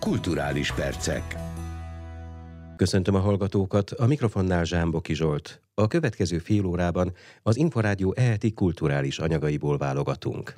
Kulturális 0.00 0.72
percek. 0.72 1.36
Köszöntöm 2.76 3.14
a 3.14 3.18
hallgatókat, 3.18 3.90
a 3.90 4.06
mikrofonnál 4.06 4.64
Zsámboki 4.64 5.14
Zsolt. 5.14 5.62
A 5.74 5.86
következő 5.86 6.38
fél 6.38 6.64
órában 6.64 7.12
az 7.42 7.56
Inforádió 7.56 8.14
eheti 8.16 8.52
kulturális 8.52 9.18
anyagaiból 9.18 9.76
válogatunk. 9.76 10.54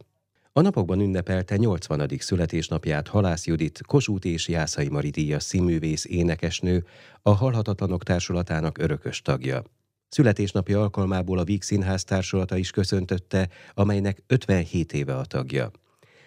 A 0.53 0.61
napokban 0.61 1.01
ünnepelte 1.01 1.57
80. 1.57 2.09
születésnapját 2.19 3.09
Halász 3.09 3.47
Judit, 3.47 3.81
Kossuth 3.87 4.27
és 4.27 4.49
Jászai 4.49 4.89
Mari 4.89 5.11
díjas 5.11 5.43
színművész 5.43 6.05
énekesnő, 6.05 6.85
a 7.23 7.31
Halhatatlanok 7.31 8.03
Társulatának 8.03 8.79
örökös 8.79 9.23
tagja. 9.23 9.63
Születésnapja 10.09 10.81
alkalmából 10.81 11.39
a 11.39 11.45
Víg 11.45 11.63
Színház 11.63 12.05
társulata 12.05 12.57
is 12.57 12.71
köszöntötte, 12.71 13.49
amelynek 13.75 14.23
57 14.27 14.93
éve 14.93 15.17
a 15.17 15.25
tagja. 15.25 15.71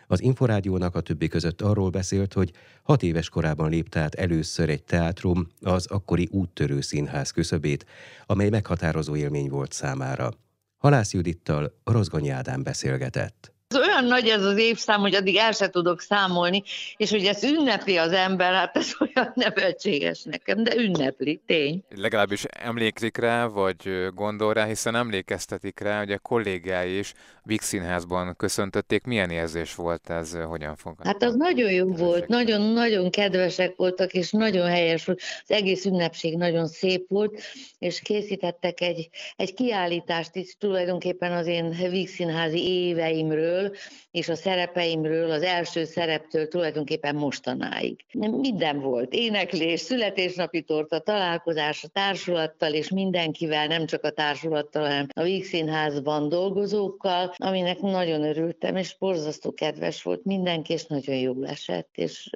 Az 0.07 0.21
Inforádiónak 0.21 0.95
a 0.95 1.01
többi 1.01 1.27
között 1.27 1.61
arról 1.61 1.89
beszélt, 1.89 2.33
hogy 2.33 2.51
hat 2.83 3.03
éves 3.03 3.29
korában 3.29 3.69
lépte 3.69 3.99
át 3.99 4.15
először 4.15 4.69
egy 4.69 4.83
teátrum, 4.83 5.47
az 5.61 5.85
akkori 5.87 6.27
úttörő 6.31 6.81
színház 6.81 7.31
küszöbét, 7.31 7.85
amely 8.25 8.49
meghatározó 8.49 9.15
élmény 9.15 9.49
volt 9.49 9.71
számára. 9.71 10.31
Halász 10.77 11.13
Judittal 11.13 11.73
Rozgonyi 11.83 12.29
Ádám 12.29 12.63
beszélgetett. 12.63 13.53
Ez 13.67 13.77
olyan 13.77 14.05
nagy 14.05 14.27
ez 14.27 14.43
az 14.43 14.57
évszám, 14.57 14.99
hogy 14.99 15.15
addig 15.15 15.35
el 15.35 15.51
se 15.51 15.69
tudok 15.69 16.01
számolni, 16.01 16.63
és 16.97 17.09
hogy 17.09 17.25
ezt 17.25 17.43
ünnepli 17.43 17.97
az 17.97 18.11
ember, 18.11 18.53
hát 18.53 18.75
ez 18.75 18.91
olyan 18.99 19.31
nevetséges 19.35 20.23
nekem, 20.23 20.63
de 20.63 20.75
ünnepli, 20.75 21.41
tény. 21.45 21.83
Legalábbis 21.95 22.43
emlékszik 22.43 23.17
rá, 23.17 23.45
vagy 23.45 24.09
gondol 24.13 24.53
rá, 24.53 24.65
hiszen 24.65 24.95
emlékeztetik 24.95 25.79
rá, 25.79 25.97
hogy 25.97 26.11
a 26.11 26.19
kollégái 26.19 26.97
is 26.97 27.13
Víg 27.45 27.61
Színházban 27.61 28.35
köszöntötték. 28.37 29.03
Milyen 29.03 29.29
érzés 29.29 29.75
volt 29.75 30.09
ez, 30.09 30.33
hogyan 30.35 30.75
fog? 30.75 30.95
Hát 31.03 31.23
az 31.23 31.35
nagyon 31.35 31.71
jó 31.71 31.87
volt, 31.87 32.27
nagyon-nagyon 32.27 33.11
kedvesek 33.11 33.75
voltak, 33.75 34.13
és 34.13 34.31
nagyon 34.31 34.67
helyes 34.67 35.05
volt. 35.05 35.21
Az 35.47 35.55
egész 35.55 35.85
ünnepség 35.85 36.37
nagyon 36.37 36.67
szép 36.67 37.05
volt, 37.09 37.41
és 37.79 37.99
készítettek 37.99 38.81
egy, 38.81 39.09
egy 39.35 39.53
kiállítást 39.53 40.35
is 40.35 40.55
tulajdonképpen 40.59 41.31
az 41.31 41.47
én 41.47 41.69
Víg 41.89 42.07
Színházi 42.07 42.67
éveimről, 42.67 43.75
és 44.15 44.29
a 44.29 44.35
szerepeimről, 44.35 45.31
az 45.31 45.41
első 45.41 45.83
szereptől 45.83 46.47
tulajdonképpen 46.47 47.15
mostanáig. 47.15 48.05
Minden 48.13 48.79
volt, 48.79 49.13
éneklés, 49.13 49.79
születésnapi 49.79 50.61
torta, 50.61 50.99
találkozás 50.99 51.83
a 51.83 51.87
társulattal 51.87 52.73
és 52.73 52.89
mindenkivel, 52.89 53.67
nem 53.67 53.85
csak 53.85 54.03
a 54.03 54.09
társulattal, 54.09 54.83
hanem 54.83 55.07
a 55.13 55.23
Víg 55.23 55.45
Színházban 55.45 56.29
dolgozókkal, 56.29 57.33
aminek 57.37 57.79
nagyon 57.79 58.23
örültem, 58.23 58.75
és 58.75 58.97
borzasztó 58.97 59.53
kedves 59.53 60.03
volt 60.03 60.23
mindenki, 60.23 60.73
és 60.73 60.85
nagyon 60.85 61.15
jól 61.15 61.47
esett, 61.47 61.89
és 61.95 62.29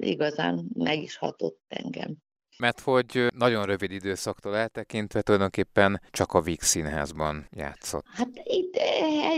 igazán 0.00 0.64
meg 0.74 1.02
is 1.02 1.16
hatott 1.16 1.60
engem 1.68 2.24
mert 2.58 2.80
hogy 2.80 3.26
nagyon 3.34 3.64
rövid 3.64 3.90
időszaktól 3.90 4.56
eltekintve 4.56 5.22
tulajdonképpen 5.22 6.00
csak 6.10 6.32
a 6.32 6.40
Víg 6.40 6.60
színházban 6.60 7.48
játszott. 7.50 8.04
Hát 8.12 8.28
itt 8.42 8.74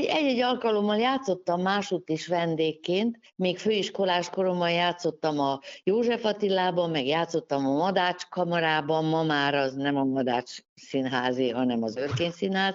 egy-egy 0.08 0.40
alkalommal 0.40 0.98
játszottam 0.98 1.62
másút 1.62 2.08
is 2.08 2.26
vendégként, 2.26 3.18
még 3.36 3.58
főiskolás 3.58 4.30
koromban 4.30 4.70
játszottam 4.70 5.38
a 5.38 5.60
József 5.84 6.24
Attilában, 6.24 6.90
meg 6.90 7.06
játszottam 7.06 7.66
a 7.66 7.72
Madács 7.72 8.24
kamarában, 8.28 9.04
ma 9.04 9.22
már 9.22 9.54
az 9.54 9.74
nem 9.74 9.96
a 9.96 10.04
Madács 10.04 10.56
színházi, 10.78 11.50
hanem 11.50 11.82
az 11.82 11.96
Örkény 11.96 12.30
színház. 12.30 12.74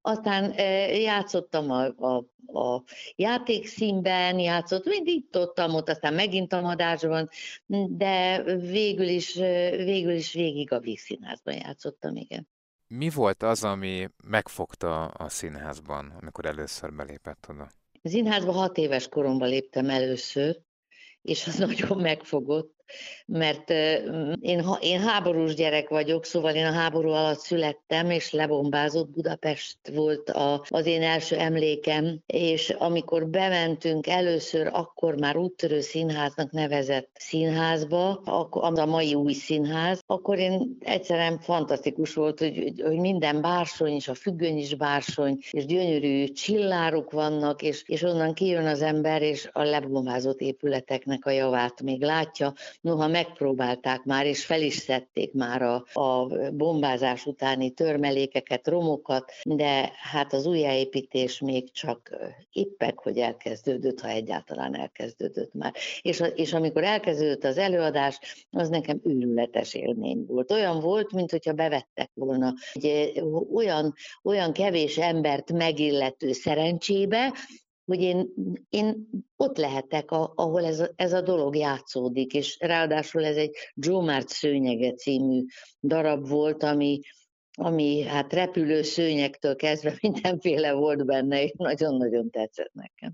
Aztán 0.00 0.52
játszottam 0.92 1.70
a, 1.70 1.84
a, 1.86 2.16
a 2.60 2.82
játékszínben, 3.16 4.38
játszott, 4.38 4.84
mindig 4.84 5.14
itt 5.14 5.36
ott, 5.36 5.60
ott, 5.60 5.88
aztán 5.88 6.14
megint 6.14 6.52
a 6.52 6.60
Madácsban, 6.60 7.28
de 7.88 8.42
végül 8.56 9.06
is, 9.06 9.34
végül 9.84 10.12
is 10.12 10.32
végig 10.32 10.72
a 10.72 10.78
Vígszínházban 10.78 11.54
játszottam, 11.54 12.16
igen. 12.16 12.48
Mi 12.86 13.10
volt 13.10 13.42
az, 13.42 13.64
ami 13.64 14.08
megfogta 14.24 15.04
a 15.04 15.28
színházban, 15.28 16.12
amikor 16.20 16.46
először 16.46 16.92
belépett 16.92 17.46
oda? 17.48 17.68
A 18.02 18.08
színházban 18.08 18.54
hat 18.54 18.76
éves 18.76 19.08
koromban 19.08 19.48
léptem 19.48 19.90
először, 19.90 20.60
és 21.22 21.46
az 21.46 21.56
nagyon 21.66 21.98
megfogott 21.98 22.79
mert 23.26 23.70
én, 24.40 24.64
én 24.80 25.00
háborús 25.00 25.54
gyerek 25.54 25.88
vagyok, 25.88 26.24
szóval 26.24 26.54
én 26.54 26.66
a 26.66 26.72
háború 26.72 27.08
alatt 27.08 27.38
születtem, 27.38 28.10
és 28.10 28.32
lebombázott 28.32 29.10
Budapest 29.10 29.78
volt 29.94 30.30
a, 30.30 30.64
az 30.68 30.86
én 30.86 31.02
első 31.02 31.36
emlékem, 31.36 32.18
és 32.26 32.70
amikor 32.70 33.26
bementünk 33.26 34.06
először, 34.06 34.68
akkor 34.72 35.14
már 35.14 35.36
úttörő 35.36 35.80
színháznak 35.80 36.50
nevezett 36.50 37.10
színházba, 37.14 38.20
akkor, 38.24 38.78
a 38.78 38.86
mai 38.86 39.14
új 39.14 39.32
színház, 39.32 40.02
akkor 40.06 40.38
én 40.38 40.76
egyszerűen 40.80 41.38
fantasztikus 41.38 42.14
volt, 42.14 42.38
hogy, 42.38 42.72
hogy 42.82 42.98
minden 42.98 43.40
bársony, 43.40 43.92
és 43.92 44.08
a 44.08 44.14
függöny 44.14 44.58
is 44.58 44.74
bársony, 44.74 45.38
és 45.50 45.66
gyönyörű 45.66 46.24
csillárok 46.26 47.10
vannak, 47.10 47.62
és, 47.62 47.82
és 47.86 48.02
onnan 48.02 48.34
kijön 48.34 48.66
az 48.66 48.82
ember, 48.82 49.22
és 49.22 49.48
a 49.52 49.62
lebombázott 49.62 50.40
épületeknek 50.40 51.26
a 51.26 51.30
javát 51.30 51.82
még 51.82 52.02
látja, 52.02 52.52
Noha 52.80 53.08
megpróbálták 53.08 54.04
már, 54.04 54.26
és 54.26 54.44
fel 54.44 54.62
is 54.62 54.74
szedték 54.74 55.32
már 55.32 55.62
a, 55.62 55.84
a 55.92 56.26
bombázás 56.50 57.26
utáni 57.26 57.70
törmelékeket, 57.70 58.68
romokat, 58.68 59.32
de 59.44 59.92
hát 59.94 60.32
az 60.32 60.46
újjáépítés 60.46 61.40
még 61.40 61.72
csak 61.72 62.16
éppek, 62.52 62.98
hogy 62.98 63.18
elkezdődött, 63.18 64.00
ha 64.00 64.08
egyáltalán 64.08 64.76
elkezdődött 64.76 65.54
már. 65.54 65.74
És, 66.00 66.22
és 66.34 66.52
amikor 66.52 66.84
elkezdődött 66.84 67.44
az 67.44 67.58
előadás, 67.58 68.46
az 68.50 68.68
nekem 68.68 69.00
őrületes 69.04 69.74
élmény 69.74 70.24
volt. 70.26 70.50
Olyan 70.50 70.80
volt, 70.80 71.12
mint 71.12 71.30
hogyha 71.30 71.52
bevettek 71.52 72.10
volna 72.14 72.54
egy 72.72 73.22
olyan, 73.54 73.94
olyan 74.22 74.52
kevés 74.52 74.98
embert 74.98 75.52
megillető 75.52 76.32
szerencsébe, 76.32 77.32
hogy 77.84 78.00
én, 78.00 78.32
én 78.68 79.08
ott 79.36 79.56
lehetek, 79.56 80.10
a, 80.10 80.32
ahol 80.36 80.64
ez 80.64 80.80
a, 80.80 80.90
ez 80.96 81.12
a 81.12 81.20
dolog 81.20 81.56
játszódik, 81.56 82.34
és 82.34 82.56
ráadásul 82.60 83.24
ez 83.24 83.36
egy 83.36 83.56
Joe 83.74 84.22
szőnyege 84.26 84.92
című 84.92 85.44
darab 85.82 86.28
volt, 86.28 86.62
ami, 86.62 87.00
ami 87.56 88.02
hát 88.02 88.32
repülő 88.32 88.82
szőnyektől 88.82 89.56
kezdve 89.56 89.98
mindenféle 90.02 90.72
volt 90.72 91.04
benne, 91.04 91.42
és 91.42 91.52
nagyon-nagyon 91.56 92.30
tetszett 92.30 92.72
nekem. 92.72 93.12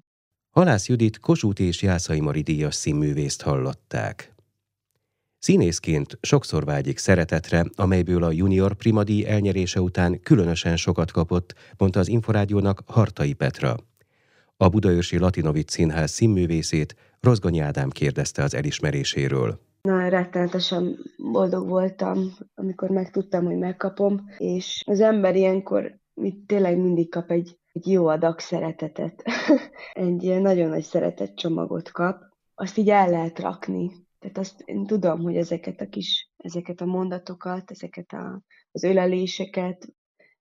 Halász 0.51 0.89
Judit 0.89 1.19
Kossuth 1.19 1.61
és 1.61 1.83
Jászai 1.83 2.21
Mari 2.21 2.41
díjas 2.41 2.75
színművészt 2.75 3.43
hallották. 3.43 4.35
Színészként 5.39 6.19
sokszor 6.21 6.65
vágyik 6.65 6.99
szeretetre, 6.99 7.65
amelyből 7.75 8.23
a 8.23 8.33
junior 8.33 8.75
primadíj 8.75 9.27
elnyerése 9.27 9.81
után 9.81 10.21
különösen 10.21 10.77
sokat 10.77 11.11
kapott, 11.11 11.55
mondta 11.79 12.01
az 12.01 12.09
Inforádiónak 12.09 12.83
Hartai 12.87 13.33
Petra. 13.33 13.77
A 14.59 14.69
Budaörsi 14.69 15.19
Latinovic 15.19 15.71
Színház 15.71 16.11
színművészét 16.11 16.97
Rozgonyi 17.21 17.59
Ádám 17.59 17.91
kérdezte 17.91 18.43
az 18.43 18.55
elismeréséről. 18.55 19.61
Na, 19.83 20.09
rettenetesen 20.09 20.99
boldog 21.33 21.69
voltam, 21.69 22.37
amikor 22.55 22.91
megtudtam, 22.91 23.45
hogy 23.45 23.57
megkapom, 23.57 24.31
és 24.39 24.83
az 24.87 25.01
ember 25.01 25.37
ilyenkor 25.37 25.99
mit 26.15 26.37
tényleg 26.47 26.79
mindig 26.79 27.11
kap 27.11 27.31
egy, 27.31 27.59
egy 27.73 27.87
jó 27.87 28.07
adag 28.07 28.39
szeretetet. 28.39 29.23
egy 29.93 30.41
nagyon 30.41 30.69
nagy 30.69 30.83
szeretet 30.83 31.37
csomagot 31.37 31.91
kap. 31.91 32.23
Azt 32.55 32.77
így 32.77 32.91
el 32.91 33.11
lehet 33.11 33.39
rakni. 33.39 33.91
Tehát 34.19 34.39
azt 34.39 34.63
én 34.65 34.87
tudom, 34.87 35.21
hogy 35.21 35.37
ezeket 35.37 35.81
a 35.81 35.89
kis, 35.89 36.31
ezeket 36.37 36.81
a 36.81 36.87
mondatokat, 36.87 37.71
ezeket 37.71 38.13
a, 38.13 38.43
az 38.73 38.83
öleléseket, 38.83 39.89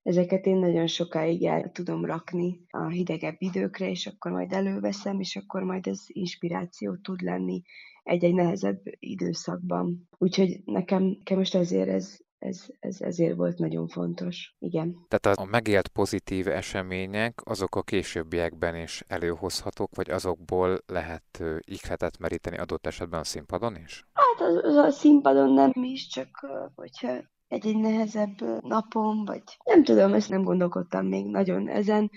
ezeket 0.05 0.45
én 0.45 0.57
nagyon 0.57 0.88
sokáig 0.88 1.43
el 1.43 1.71
tudom 1.71 2.05
rakni 2.05 2.66
a 2.69 2.88
hidegebb 2.88 3.35
időkre, 3.38 3.89
és 3.89 4.07
akkor 4.07 4.31
majd 4.31 4.51
előveszem, 4.51 5.19
és 5.19 5.35
akkor 5.35 5.63
majd 5.63 5.88
ez 5.88 5.99
inspiráció 6.07 6.95
tud 6.95 7.21
lenni 7.21 7.61
egy-egy 8.03 8.33
nehezebb 8.33 8.81
időszakban. 8.99 10.07
Úgyhogy 10.18 10.62
nekem, 10.65 11.03
nekem 11.03 11.38
most 11.38 11.56
ezért 11.56 11.89
ez, 11.89 12.18
ez, 12.39 12.65
ez 12.80 13.01
ezért 13.01 13.35
volt 13.35 13.57
nagyon 13.57 13.88
fontos. 13.88 14.56
Igen. 14.59 15.06
Tehát 15.07 15.38
a 15.38 15.45
megélt 15.45 15.88
pozitív 15.88 16.47
események, 16.47 17.41
azok 17.44 17.75
a 17.75 17.81
későbbiekben 17.81 18.75
is 18.75 19.03
előhozhatók, 19.07 19.95
vagy 19.95 20.09
azokból 20.09 20.80
lehet 20.85 21.44
ihletet 21.59 22.18
meríteni 22.19 22.57
adott 22.57 22.85
esetben 22.85 23.19
a 23.19 23.24
színpadon 23.24 23.75
is? 23.75 24.06
Hát 24.13 24.50
az, 24.63 24.75
a 24.75 24.89
színpadon 24.89 25.53
nem 25.53 25.71
is, 25.74 26.07
csak 26.07 26.30
hogyha 26.75 27.33
egy-egy 27.56 27.78
nehezebb 27.78 28.62
napom, 28.62 29.25
vagy 29.25 29.44
nem 29.63 29.84
tudom, 29.84 30.13
ezt 30.13 30.30
nem 30.30 30.44
gondolkodtam 30.44 31.06
még 31.06 31.25
nagyon 31.25 31.69
ezen, 31.69 32.12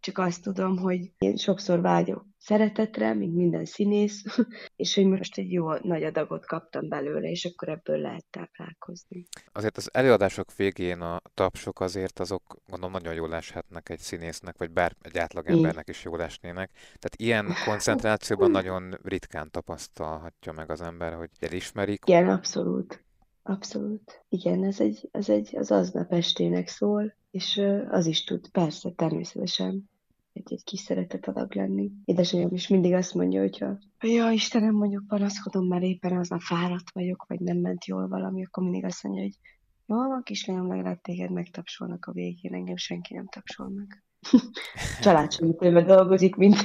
csak 0.00 0.18
azt 0.18 0.42
tudom, 0.42 0.78
hogy 0.78 1.12
én 1.18 1.36
sokszor 1.36 1.80
vágyok 1.80 2.24
szeretetre, 2.38 3.14
mint 3.14 3.34
minden 3.34 3.64
színész, 3.64 4.24
és 4.76 4.94
hogy 4.94 5.06
most 5.06 5.38
egy 5.38 5.52
jó 5.52 5.72
nagy 5.72 6.02
adagot 6.02 6.46
kaptam 6.46 6.88
belőle, 6.88 7.30
és 7.30 7.44
akkor 7.44 7.68
ebből 7.68 7.98
lehet 7.98 8.24
táplálkozni. 8.30 9.26
Azért 9.52 9.76
az 9.76 9.88
előadások 9.92 10.56
végén 10.56 11.00
a 11.00 11.20
tapsok 11.34 11.80
azért 11.80 12.18
azok 12.18 12.42
gondolom 12.66 12.92
nagyon 12.92 13.14
jól 13.14 13.34
eshetnek 13.34 13.88
egy 13.88 13.98
színésznek, 13.98 14.58
vagy 14.58 14.70
bár 14.70 14.96
egy 15.02 15.18
átlagembernek 15.18 15.88
is 15.88 16.04
jól 16.04 16.22
esnének. 16.22 16.70
Tehát 16.72 17.16
ilyen 17.16 17.46
koncentrációban 17.68 18.50
nagyon 18.50 18.98
ritkán 19.02 19.50
tapasztalhatja 19.50 20.52
meg 20.52 20.70
az 20.70 20.80
ember, 20.80 21.14
hogy 21.14 21.30
elismerik. 21.40 22.02
Igen, 22.04 22.28
abszolút. 22.28 23.05
Abszolút. 23.48 24.24
Igen, 24.28 24.64
ez 24.64 24.80
egy, 24.80 25.08
ez 25.12 25.28
egy 25.28 25.56
az 25.56 25.70
aznap 25.70 26.12
estének 26.12 26.68
szól, 26.68 27.14
és 27.30 27.62
az 27.90 28.06
is 28.06 28.24
tud, 28.24 28.48
persze, 28.48 28.90
természetesen 28.90 29.90
egy, 30.32 30.52
egy 30.52 30.64
kis 30.64 30.80
szeretet 30.80 31.26
adag 31.28 31.54
lenni. 31.54 31.90
Édesanyám 32.04 32.52
is 32.52 32.68
mindig 32.68 32.92
azt 32.92 33.14
mondja, 33.14 33.40
hogyha 33.40 33.78
ja, 34.00 34.30
Istenem, 34.30 34.74
mondjuk 34.74 35.06
panaszkodom, 35.06 35.66
mert 35.66 35.82
éppen 35.82 36.16
aznap 36.16 36.40
fáradt 36.40 36.90
vagyok, 36.92 37.24
vagy 37.28 37.40
nem 37.40 37.56
ment 37.56 37.84
jól 37.84 38.08
valami, 38.08 38.44
akkor 38.44 38.62
mindig 38.62 38.84
azt 38.84 39.02
mondja, 39.02 39.22
hogy 39.22 39.38
jó 39.86 39.96
van, 39.96 40.22
kislányom, 40.22 40.68
legalább 40.68 41.00
téged 41.00 41.30
megtapsolnak 41.30 42.06
a 42.06 42.12
végén, 42.12 42.54
engem 42.54 42.76
senki 42.76 43.14
nem 43.14 43.28
tapsol 43.28 43.68
meg. 43.68 44.02
Családsegítőben 45.00 45.86
dolgozik, 45.86 46.34
mint 46.34 46.56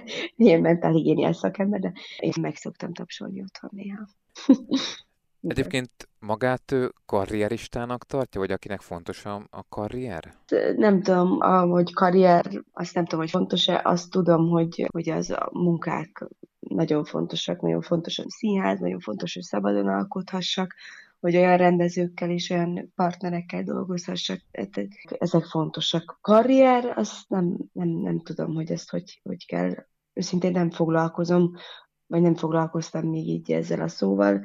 ilyen 0.36 0.60
mentálhigiéniás 0.60 1.36
szakember, 1.36 1.80
de 1.80 1.92
én 2.18 2.32
meg 2.40 2.56
szoktam 2.56 2.92
tapsolni 2.92 3.42
otthon 3.42 3.70
néha. 3.72 4.08
Egyébként 5.42 6.08
magát 6.18 6.72
ő 6.72 6.92
karrieristának 7.06 8.04
tartja, 8.04 8.40
vagy 8.40 8.50
akinek 8.50 8.80
fontos 8.80 9.24
a, 9.24 9.46
a 9.50 9.64
karrier? 9.68 10.34
Nem 10.76 11.02
tudom, 11.02 11.40
hogy 11.70 11.92
karrier, 11.92 12.64
azt 12.72 12.94
nem 12.94 13.04
tudom, 13.04 13.20
hogy 13.20 13.30
fontos-e, 13.30 13.80
azt 13.84 14.10
tudom, 14.10 14.48
hogy, 14.48 14.86
hogy 14.92 15.10
az 15.10 15.30
a 15.30 15.48
munkák 15.52 16.26
nagyon 16.58 17.04
fontosak, 17.04 17.60
nagyon 17.60 17.80
fontos 17.80 18.18
a 18.18 18.24
színház, 18.26 18.78
nagyon 18.78 19.00
fontos, 19.00 19.34
hogy 19.34 19.42
szabadon 19.42 19.88
alkothassak, 19.88 20.74
hogy 21.20 21.36
olyan 21.36 21.56
rendezőkkel 21.56 22.30
és 22.30 22.50
olyan 22.50 22.92
partnerekkel 22.94 23.62
dolgozhassak, 23.62 24.40
ezek 25.18 25.44
fontosak. 25.44 26.18
Karrier, 26.20 26.92
azt 26.96 27.28
nem, 27.28 27.56
nem, 27.72 27.88
nem 27.88 28.20
tudom, 28.20 28.54
hogy 28.54 28.70
ezt 28.70 28.90
hogy, 28.90 29.20
hogy 29.22 29.46
kell. 29.46 29.74
Őszintén 30.12 30.50
nem 30.50 30.70
foglalkozom, 30.70 31.52
vagy 32.06 32.20
nem 32.20 32.34
foglalkoztam 32.34 33.08
még 33.08 33.28
így 33.28 33.52
ezzel 33.52 33.80
a 33.80 33.88
szóval 33.88 34.44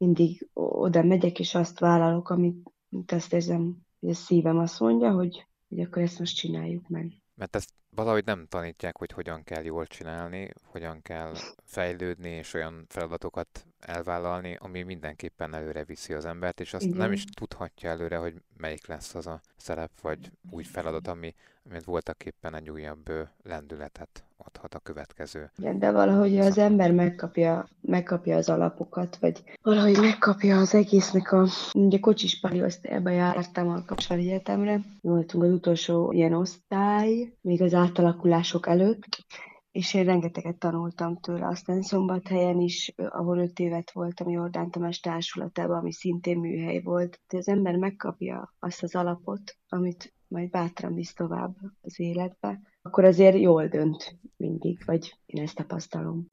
mindig 0.00 0.48
oda 0.54 1.02
megyek, 1.02 1.38
és 1.38 1.54
azt 1.54 1.78
vállalok, 1.78 2.30
amit, 2.30 2.70
azt 3.06 3.32
érzem, 3.32 3.76
hogy 4.00 4.08
a 4.08 4.14
szívem 4.14 4.58
azt 4.58 4.80
mondja, 4.80 5.12
hogy, 5.12 5.46
hogy 5.68 5.80
akkor 5.80 6.02
ezt 6.02 6.18
most 6.18 6.36
csináljuk 6.36 6.88
meg. 6.88 7.12
Mert 7.34 7.56
ezt 7.56 7.72
valahogy 7.94 8.24
nem 8.24 8.46
tanítják, 8.48 8.96
hogy 8.96 9.12
hogyan 9.12 9.44
kell 9.44 9.64
jól 9.64 9.86
csinálni, 9.86 10.50
hogyan 10.64 11.02
kell 11.02 11.34
fejlődni, 11.64 12.28
és 12.28 12.54
olyan 12.54 12.84
feladatokat 12.88 13.66
elvállalni, 13.78 14.56
ami 14.60 14.82
mindenképpen 14.82 15.54
előre 15.54 15.84
viszi 15.84 16.12
az 16.12 16.24
embert, 16.24 16.60
és 16.60 16.74
azt 16.74 16.84
Igen. 16.84 16.96
nem 16.96 17.12
is 17.12 17.24
tudhatja 17.24 17.90
előre, 17.90 18.16
hogy 18.16 18.42
melyik 18.56 18.86
lesz 18.86 19.14
az 19.14 19.26
a 19.26 19.40
szerep, 19.56 20.00
vagy 20.00 20.30
új 20.50 20.62
feladat, 20.62 21.06
ami, 21.06 21.34
amit 21.64 21.84
voltak 21.84 22.24
éppen 22.24 22.54
egy 22.54 22.70
újabb 22.70 23.10
lendületet 23.42 24.24
adhat 24.44 24.74
a 24.74 24.78
következő. 24.78 25.50
Igen, 25.56 25.78
de 25.78 25.90
valahogy 25.90 26.38
az 26.38 26.58
ember 26.58 26.92
megkapja, 26.92 27.68
megkapja 27.80 28.36
az 28.36 28.48
alapokat, 28.48 29.16
vagy 29.16 29.42
valahogy 29.62 29.98
megkapja 29.98 30.58
az 30.58 30.74
egésznek 30.74 31.32
a... 31.32 31.46
Ugye 31.74 31.98
kocsis 31.98 32.40
pali 32.40 32.62
osztályba 32.62 33.10
jártam 33.10 33.68
a 33.68 33.84
Kapcsol 33.84 34.16
Egyetemre, 34.16 34.80
voltunk 35.00 35.44
az 35.44 35.50
utolsó 35.50 36.12
ilyen 36.12 36.32
osztály, 36.32 37.32
még 37.40 37.62
az 37.62 37.74
átalakulások 37.74 38.66
előtt, 38.66 39.24
és 39.70 39.94
én 39.94 40.04
rengeteget 40.04 40.58
tanultam 40.58 41.20
tőle. 41.20 41.46
Aztán 41.46 41.82
Szombathelyen 41.82 42.60
is, 42.60 42.92
ahol 42.96 43.38
öt 43.38 43.58
évet 43.58 43.90
voltam 43.90 44.28
Jordán 44.28 44.70
Tamás 44.70 45.00
társulatában, 45.00 45.78
ami 45.78 45.92
szintén 45.92 46.38
műhely 46.38 46.80
volt. 46.80 47.20
De 47.28 47.36
az 47.38 47.48
ember 47.48 47.76
megkapja 47.76 48.54
azt 48.58 48.82
az 48.82 48.94
alapot, 48.94 49.56
amit 49.68 50.14
majd 50.28 50.50
bátran 50.50 50.94
visz 50.94 51.14
tovább 51.14 51.56
az 51.80 52.00
életbe, 52.00 52.60
akkor 52.82 53.04
azért 53.04 53.40
jól 53.40 53.66
dönt 53.66 54.18
mindig, 54.36 54.82
vagy 54.84 55.18
én 55.26 55.42
ezt 55.42 55.54
tapasztalom. 55.54 56.26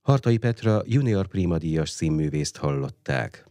Hartai 0.00 0.38
Petra 0.38 0.82
junior 0.84 1.26
prima 1.26 1.58
díjas 1.58 1.90
színművészt 1.90 2.56
hallották. 2.56 3.48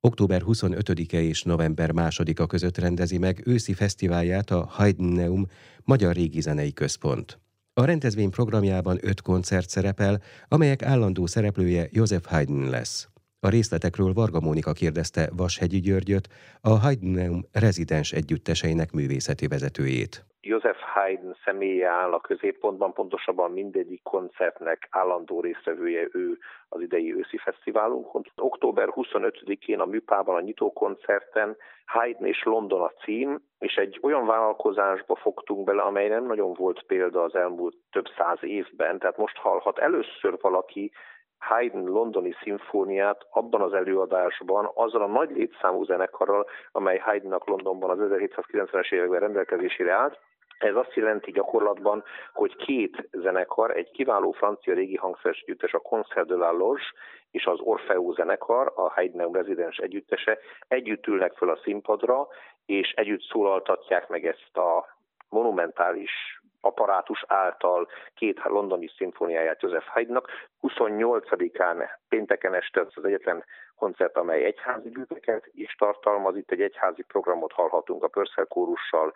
Október 0.00 0.42
25-e 0.44 1.20
és 1.20 1.42
november 1.42 1.90
2-a 1.94 2.46
között 2.46 2.78
rendezi 2.78 3.18
meg 3.18 3.42
őszi 3.46 3.72
fesztiválját 3.72 4.50
a 4.50 4.64
Haydneum 4.64 5.46
Magyar 5.84 6.14
Régi 6.14 6.40
Zenei 6.40 6.72
Központ. 6.72 7.40
A 7.72 7.84
rendezvény 7.84 8.30
programjában 8.30 8.98
öt 9.00 9.20
koncert 9.20 9.68
szerepel, 9.68 10.22
amelyek 10.48 10.82
állandó 10.82 11.26
szereplője 11.26 11.88
József 11.90 12.26
Haydn 12.26 12.68
lesz. 12.68 13.08
A 13.40 13.48
részletekről 13.48 14.12
Varga 14.12 14.40
Mónika 14.40 14.72
kérdezte 14.72 15.30
Vashegyi 15.36 15.80
Györgyöt, 15.80 16.28
a 16.62 16.68
Haydn 16.68 17.44
rezidens 17.52 18.12
együtteseinek 18.12 18.92
művészeti 18.92 19.46
vezetőjét. 19.46 20.24
József 20.40 20.78
Haydn 20.94 21.32
személye 21.44 21.88
áll 21.88 22.12
a 22.12 22.20
középpontban, 22.20 22.92
pontosabban 22.92 23.50
mindegyik 23.50 24.02
koncertnek 24.02 24.88
állandó 24.90 25.40
résztvevője 25.40 26.08
ő 26.12 26.38
az 26.68 26.80
idei 26.80 27.14
őszi 27.14 27.36
fesztiválunkon. 27.36 28.22
Október 28.36 28.88
25-én 28.90 29.80
a 29.80 29.84
Műpában 29.84 30.34
a 30.36 30.40
nyitókoncerten 30.40 31.56
Haydn 31.86 32.24
és 32.24 32.42
London 32.44 32.80
a 32.80 32.92
cím, 33.04 33.40
és 33.58 33.74
egy 33.74 33.98
olyan 34.02 34.26
vállalkozásba 34.26 35.16
fogtunk 35.16 35.64
bele, 35.64 35.82
amely 35.82 36.08
nem 36.08 36.26
nagyon 36.26 36.52
volt 36.52 36.82
példa 36.86 37.22
az 37.22 37.34
elmúlt 37.34 37.76
több 37.90 38.06
száz 38.16 38.38
évben, 38.40 38.98
tehát 38.98 39.16
most 39.16 39.36
hallhat 39.36 39.78
először 39.78 40.38
valaki 40.40 40.92
Haydn 41.38 41.88
londoni 41.88 42.34
szimfóniát 42.42 43.26
abban 43.30 43.60
az 43.60 43.72
előadásban 43.72 44.70
azzal 44.74 45.02
a 45.02 45.06
nagy 45.06 45.30
létszámú 45.30 45.84
zenekarral, 45.84 46.46
amely 46.72 46.98
Haydnnak 46.98 47.46
Londonban 47.46 47.90
az 47.90 47.98
1790-es 48.00 48.92
években 48.92 49.20
rendelkezésére 49.20 49.92
állt, 49.92 50.18
ez 50.58 50.74
azt 50.74 50.94
jelenti 50.94 51.30
gyakorlatban, 51.30 52.04
hogy 52.32 52.56
két 52.56 53.08
zenekar, 53.12 53.76
egy 53.76 53.90
kiváló 53.90 54.30
francia 54.30 54.74
régi 54.74 54.96
hangszeres 54.96 55.40
együttes, 55.40 55.72
a 55.72 55.78
Concert 55.78 56.26
de 56.26 56.34
la 56.34 56.52
Loge 56.52 56.82
és 57.30 57.44
az 57.44 57.60
Orfeo 57.60 58.12
zenekar, 58.12 58.72
a 58.74 58.90
Haydn 58.92 59.32
rezidens 59.32 59.76
együttese 59.76 60.38
együtt 60.68 61.06
ülnek 61.06 61.32
föl 61.36 61.50
a 61.50 61.60
színpadra, 61.62 62.26
és 62.66 62.92
együtt 62.92 63.22
szólaltatják 63.22 64.08
meg 64.08 64.26
ezt 64.26 64.56
a 64.56 64.86
monumentális 65.28 66.35
apparátus 66.66 67.24
által 67.26 67.88
két 68.14 68.40
londoni 68.44 68.88
szimfóniáját 68.96 69.62
József 69.62 69.86
Haydnnak. 69.86 70.30
28-án 70.62 71.88
pénteken 72.08 72.54
este 72.54 72.80
az 72.80 73.04
egyetlen 73.04 73.44
koncert, 73.76 74.16
amely 74.16 74.44
egyházi 74.44 74.88
gépeket 74.88 75.50
is 75.52 75.74
tartalmaz. 75.78 76.36
Itt 76.36 76.50
egy 76.50 76.60
egyházi 76.60 77.02
programot 77.02 77.52
hallhatunk 77.52 78.02
a 78.02 78.08
Pörszkel 78.08 78.46
kórussal 78.46 79.12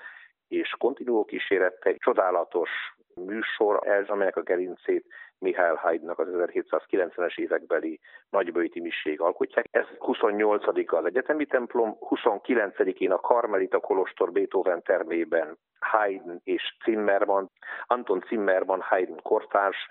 és 0.48 0.74
kontinuó 0.78 1.24
kísérettel. 1.24 1.94
Csodálatos 1.94 2.70
műsor, 3.14 3.86
ez, 3.86 4.08
amelynek 4.08 4.36
a 4.36 4.42
gerincét 4.42 5.06
Mihály 5.40 5.74
Haydnak 5.74 6.18
az 6.18 6.28
1790-es 6.30 7.38
évekbeli 7.38 8.00
nagybőti 8.30 8.80
miség 8.80 9.20
alkotják. 9.20 9.66
Ez 9.70 9.86
28 9.98 10.66
az 10.66 11.04
egyetemi 11.04 11.46
templom, 11.46 11.96
29-én 12.00 13.10
a 13.10 13.20
Karmelita 13.20 13.80
Kolostor 13.80 14.32
Beethoven 14.32 14.82
termében 14.82 15.58
Haydn 15.80 16.40
és 16.44 16.76
Zimmermann, 16.84 17.50
Anton 17.86 18.24
Zimmermann 18.28 18.80
Haydn 18.80 19.16
kortárs, 19.22 19.88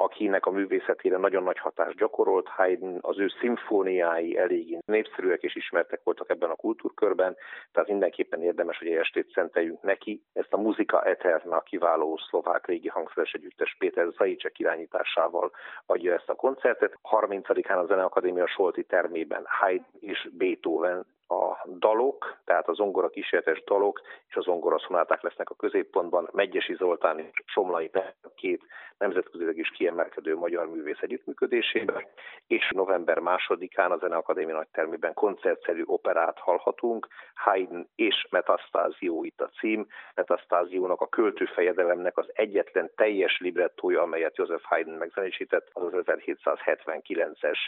akinek 0.00 0.46
a 0.46 0.50
művészetére 0.50 1.16
nagyon 1.16 1.42
nagy 1.42 1.58
hatást 1.58 1.96
gyakorolt. 1.96 2.48
Haydn, 2.48 2.98
az 3.00 3.18
ő 3.18 3.28
szimfóniái 3.40 4.38
eléggé 4.38 4.78
népszerűek 4.86 5.42
és 5.42 5.54
ismertek 5.54 6.00
voltak 6.04 6.30
ebben 6.30 6.50
a 6.50 6.54
kultúrkörben, 6.54 7.36
tehát 7.72 7.88
mindenképpen 7.88 8.42
érdemes, 8.42 8.78
hogy 8.78 8.86
egy 8.86 8.96
estét 8.96 9.32
szenteljünk 9.32 9.82
neki. 9.82 10.22
Ezt 10.32 10.52
a 10.52 10.60
Muzika 10.60 11.02
Eterna 11.02 11.60
kiváló 11.60 12.18
szlovák 12.28 12.66
régi 12.66 12.88
hangszeres 12.88 13.32
együttes 13.32 13.76
Péter 13.78 14.06
Zajicek 14.16 14.58
irányításával 14.58 15.50
adja 15.86 16.14
ezt 16.14 16.28
a 16.28 16.34
koncertet. 16.34 16.98
30-án 17.10 17.82
a 17.82 17.86
Zeneakadémia 17.86 18.46
Solti 18.46 18.84
termében 18.84 19.42
Haydn 19.46 19.84
és 20.00 20.28
Beethoven 20.32 21.06
a 21.30 21.68
dalok, 21.78 22.38
tehát 22.44 22.68
a 22.68 22.72
zongora 22.72 23.08
kísérletes 23.08 23.64
dalok 23.64 24.00
és 24.28 24.34
a 24.34 24.40
zongora 24.40 24.78
szonáták 24.78 25.22
lesznek 25.22 25.50
a 25.50 25.54
középpontban. 25.54 26.28
Megyesi 26.32 26.74
Zoltán 26.74 27.18
és 27.18 27.30
Somlai 27.44 27.90
két 28.34 28.62
nemzetközileg 28.98 29.56
is 29.56 29.70
kiemelkedő 29.70 30.36
magyar 30.36 30.70
művész 30.70 31.00
együttműködésében, 31.00 32.06
és 32.46 32.70
november 32.74 33.18
másodikán 33.18 33.90
a 33.90 33.96
Zeneakadémia 33.96 34.54
nagytermében 34.54 35.14
koncertszerű 35.14 35.82
operát 35.84 36.38
hallhatunk, 36.38 37.08
Haydn 37.34 37.88
és 37.94 38.26
Metastázió 38.30 39.24
itt 39.24 39.40
a 39.40 39.50
cím. 39.58 39.86
Metastáziónak 40.14 41.00
a 41.00 41.08
költőfejedelemnek 41.08 42.18
az 42.18 42.30
egyetlen 42.32 42.90
teljes 42.96 43.38
librettója, 43.40 44.02
amelyet 44.02 44.36
József 44.36 44.64
Haydn 44.64 44.90
megzenésített, 44.90 45.68
az 45.72 45.94
az 45.94 46.04
1779-es 46.06 47.58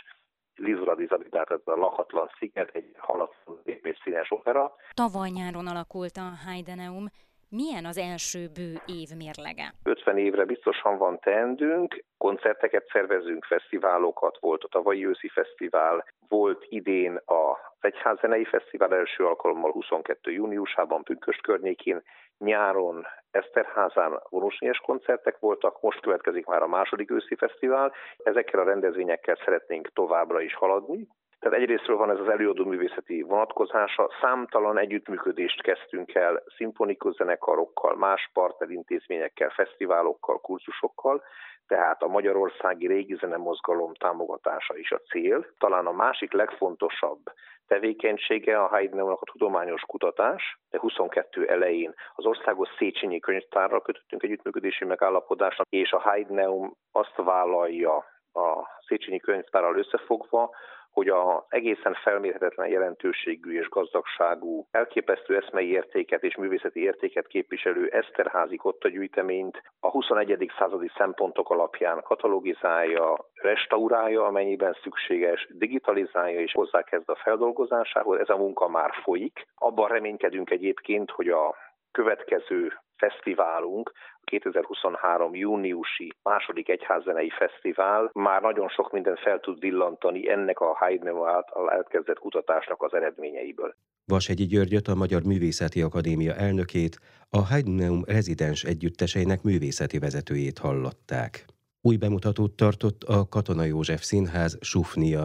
Lizura 0.57 0.95
Dizabitát, 0.95 1.51
ez 1.51 1.61
a 1.65 1.77
lakatlan 1.77 2.31
sziget, 2.39 2.71
egy 2.73 2.95
halatlan 2.99 3.61
színes 4.05 4.31
opera. 4.31 4.75
Tavaly 4.95 5.29
nyáron 5.29 5.67
alakult 5.67 6.17
a 6.17 6.31
Heideneum. 6.47 7.07
Milyen 7.49 7.85
az 7.85 7.99
első 7.99 8.49
bő 8.55 8.73
év 8.87 9.09
mérlege? 9.17 9.75
50 9.83 10.19
évre 10.19 10.45
biztosan 10.45 10.99
van 10.99 11.19
teendőnk, 11.19 12.05
koncerteket 12.19 12.89
szervezünk, 12.93 13.45
fesztiválokat, 13.45 14.39
volt 14.41 14.65
a 14.65 14.69
tavalyi 14.69 15.07
őszi 15.07 15.29
fesztivál, 15.29 16.05
volt 16.29 16.67
idén 16.69 17.17
a 17.17 17.59
Egyházzenei 17.81 18.45
Fesztivál 18.45 18.95
első 18.95 19.27
alkalommal 19.27 19.73
22. 19.73 20.31
júniusában 20.31 21.03
Pünköst 21.03 21.43
környékén, 21.43 22.03
nyáron 22.39 23.07
Eszterházán 23.31 24.23
vonósnyes 24.29 24.79
koncertek 24.79 25.39
voltak, 25.39 25.81
most 25.81 26.01
következik 26.01 26.47
már 26.47 26.63
a 26.63 26.67
második 26.67 27.11
őszi 27.11 27.35
fesztivál. 27.35 27.93
Ezekkel 28.17 28.61
a 28.61 28.65
rendezvényekkel 28.65 29.37
szeretnénk 29.45 29.93
továbbra 29.93 30.41
is 30.41 30.55
haladni. 30.55 31.09
Tehát 31.43 31.59
egyrésztről 31.59 31.97
van 31.97 32.11
ez 32.11 32.19
az 32.19 32.29
előadó 32.29 32.65
művészeti 32.65 33.23
vonatkozása, 33.23 34.11
számtalan 34.21 34.79
együttműködést 34.79 35.63
kezdtünk 35.63 36.15
el 36.15 36.43
szimfonikus 36.57 37.15
zenekarokkal, 37.15 37.97
más 37.97 38.31
partnerintézményekkel, 38.33 39.51
fesztiválokkal, 39.51 40.41
kurzusokkal, 40.41 41.23
tehát 41.67 42.03
a 42.03 42.07
magyarországi 42.07 42.87
régi 42.87 43.15
zenemozgalom 43.15 43.95
támogatása 43.95 44.77
is 44.77 44.91
a 44.91 44.99
cél. 44.99 45.47
Talán 45.59 45.87
a 45.87 45.93
másik 45.93 46.33
legfontosabb 46.33 47.21
tevékenysége 47.67 48.59
a 48.59 48.67
Haydnnak 48.67 49.21
a 49.21 49.31
tudományos 49.33 49.83
kutatás. 49.87 50.59
22 50.71 51.47
elején 51.47 51.95
az 52.15 52.25
Országos 52.25 52.69
Széchenyi 52.79 53.19
Könyvtárral 53.19 53.83
kötöttünk 53.83 54.23
együttműködési 54.23 54.85
megállapodást, 54.85 55.63
és 55.69 55.93
a 55.93 56.01
Haydneum 56.01 56.77
azt 56.93 57.17
vállalja 57.17 58.05
a 58.33 58.69
Széchenyi 58.87 59.19
Könyvtárral 59.19 59.79
összefogva, 59.79 60.51
hogy 60.93 61.09
az 61.09 61.43
egészen 61.49 61.95
felmérhetetlen 61.95 62.69
jelentőségű 62.69 63.59
és 63.59 63.69
gazdagságú, 63.69 64.67
elképesztő 64.71 65.37
eszmei 65.37 65.71
értéket 65.71 66.23
és 66.23 66.37
művészeti 66.37 66.81
értéket 66.83 67.27
képviselő 67.27 67.89
Eszterházi 67.89 68.57
Kotta 68.57 68.89
gyűjteményt 68.89 69.63
a 69.81 69.91
21. 69.91 70.53
századi 70.59 70.91
szempontok 70.97 71.51
alapján 71.51 72.03
katalogizálja, 72.03 73.17
restaurálja, 73.35 74.25
amennyiben 74.25 74.77
szükséges, 74.83 75.49
digitalizálja 75.51 76.41
és 76.41 76.53
hozzákezd 76.53 77.09
a 77.09 77.21
feldolgozásához. 77.23 78.19
Ez 78.21 78.29
a 78.29 78.37
munka 78.37 78.69
már 78.69 78.91
folyik. 79.03 79.47
Abban 79.55 79.89
reménykedünk 79.89 80.51
egyébként, 80.51 81.11
hogy 81.11 81.29
a 81.29 81.55
következő 81.93 82.73
fesztiválunk, 83.03 83.93
a 84.21 84.25
2023. 84.25 85.35
júniusi 85.35 86.13
második 86.23 86.69
egyházzenei 86.69 87.31
fesztivál 87.31 88.11
már 88.13 88.43
nagyon 88.43 88.69
sok 88.69 88.93
mindent 88.93 89.19
fel 89.19 89.41
tud 89.41 89.59
villantani 89.61 90.31
ennek 90.31 90.61
a 90.61 90.77
Haydn 90.79 91.09
által 91.09 91.71
elkezdett 91.71 92.19
kutatásnak 92.19 92.83
az 92.83 92.95
eredményeiből. 92.95 93.75
Vasegyi 94.05 94.47
Györgyöt, 94.47 94.89
a 94.89 94.95
Magyar 94.95 95.23
Művészeti 95.23 95.83
Akadémia 95.83 96.35
elnökét, 96.35 96.99
a 97.31 97.39
Haydneum 97.39 98.03
rezidens 98.07 98.65
együtteseinek 98.65 99.43
művészeti 99.43 99.99
vezetőjét 99.99 100.59
hallották. 100.59 101.45
Új 101.81 101.97
bemutatót 101.97 102.57
tartott 102.57 103.03
a 103.03 103.29
Katona 103.29 103.65
József 103.65 104.03
Színház 104.03 104.59
Sufnia. 104.61 105.25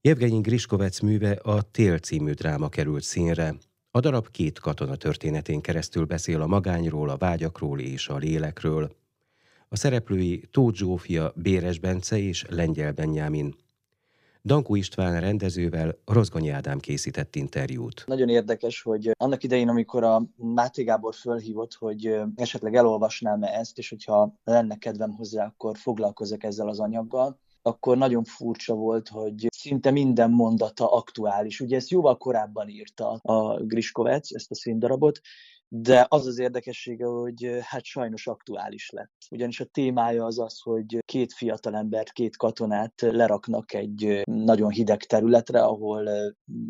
Jevgenyi 0.00 0.40
Griskovec 0.40 1.00
műve 1.00 1.38
a 1.42 1.62
Tél 1.72 1.98
című 1.98 2.32
dráma 2.32 2.68
került 2.68 3.02
színre, 3.02 3.48
a 3.96 4.00
darab 4.00 4.30
két 4.30 4.58
katona 4.58 4.96
történetén 4.96 5.60
keresztül 5.60 6.04
beszél 6.04 6.40
a 6.40 6.46
magányról, 6.46 7.08
a 7.08 7.16
vágyakról 7.16 7.80
és 7.80 8.08
a 8.08 8.16
lélekről. 8.16 8.90
A 9.68 9.76
szereplői 9.76 10.48
Tóth 10.50 10.76
Zsófia, 10.76 11.32
Béres 11.36 11.78
Bence 11.78 12.18
és 12.18 12.44
Lengyel 12.48 12.92
Benyámin. 12.92 13.54
Dankó 14.44 14.74
István 14.74 15.20
rendezővel 15.20 15.98
Rozgonyi 16.04 16.48
Ádám 16.48 16.78
készített 16.78 17.36
interjút. 17.36 18.04
Nagyon 18.06 18.28
érdekes, 18.28 18.82
hogy 18.82 19.10
annak 19.16 19.42
idején, 19.42 19.68
amikor 19.68 20.04
a 20.04 20.22
Máté 20.36 20.82
Gábor 20.82 21.14
fölhívott, 21.14 21.74
hogy 21.74 22.20
esetleg 22.36 22.74
elolvasnám-e 22.74 23.48
ezt, 23.48 23.78
és 23.78 23.88
hogyha 23.88 24.34
lenne 24.44 24.76
kedvem 24.76 25.10
hozzá, 25.10 25.44
akkor 25.44 25.76
foglalkozok 25.78 26.44
ezzel 26.44 26.68
az 26.68 26.80
anyaggal, 26.80 27.38
akkor 27.62 27.96
nagyon 27.96 28.24
furcsa 28.24 28.74
volt, 28.74 29.08
hogy 29.08 29.46
szinte 29.64 29.90
minden 29.90 30.30
mondata 30.30 30.92
aktuális. 30.92 31.60
Ugye 31.60 31.76
ezt 31.76 31.90
jóval 31.90 32.16
korábban 32.16 32.68
írta 32.68 33.10
a 33.10 33.64
Griskovec, 33.64 34.34
ezt 34.34 34.50
a 34.50 34.54
színdarabot, 34.54 35.20
de 35.68 36.06
az 36.08 36.26
az 36.26 36.38
érdekessége, 36.38 37.06
hogy 37.06 37.58
hát 37.60 37.84
sajnos 37.84 38.26
aktuális 38.26 38.90
lett. 38.90 39.12
Ugyanis 39.30 39.60
a 39.60 39.64
témája 39.64 40.24
az 40.24 40.38
az, 40.38 40.60
hogy 40.60 40.98
két 41.04 41.32
fiatalembert, 41.32 42.12
két 42.12 42.36
katonát 42.36 43.00
leraknak 43.00 43.72
egy 43.74 44.22
nagyon 44.24 44.70
hideg 44.70 45.02
területre, 45.02 45.62
ahol 45.62 46.08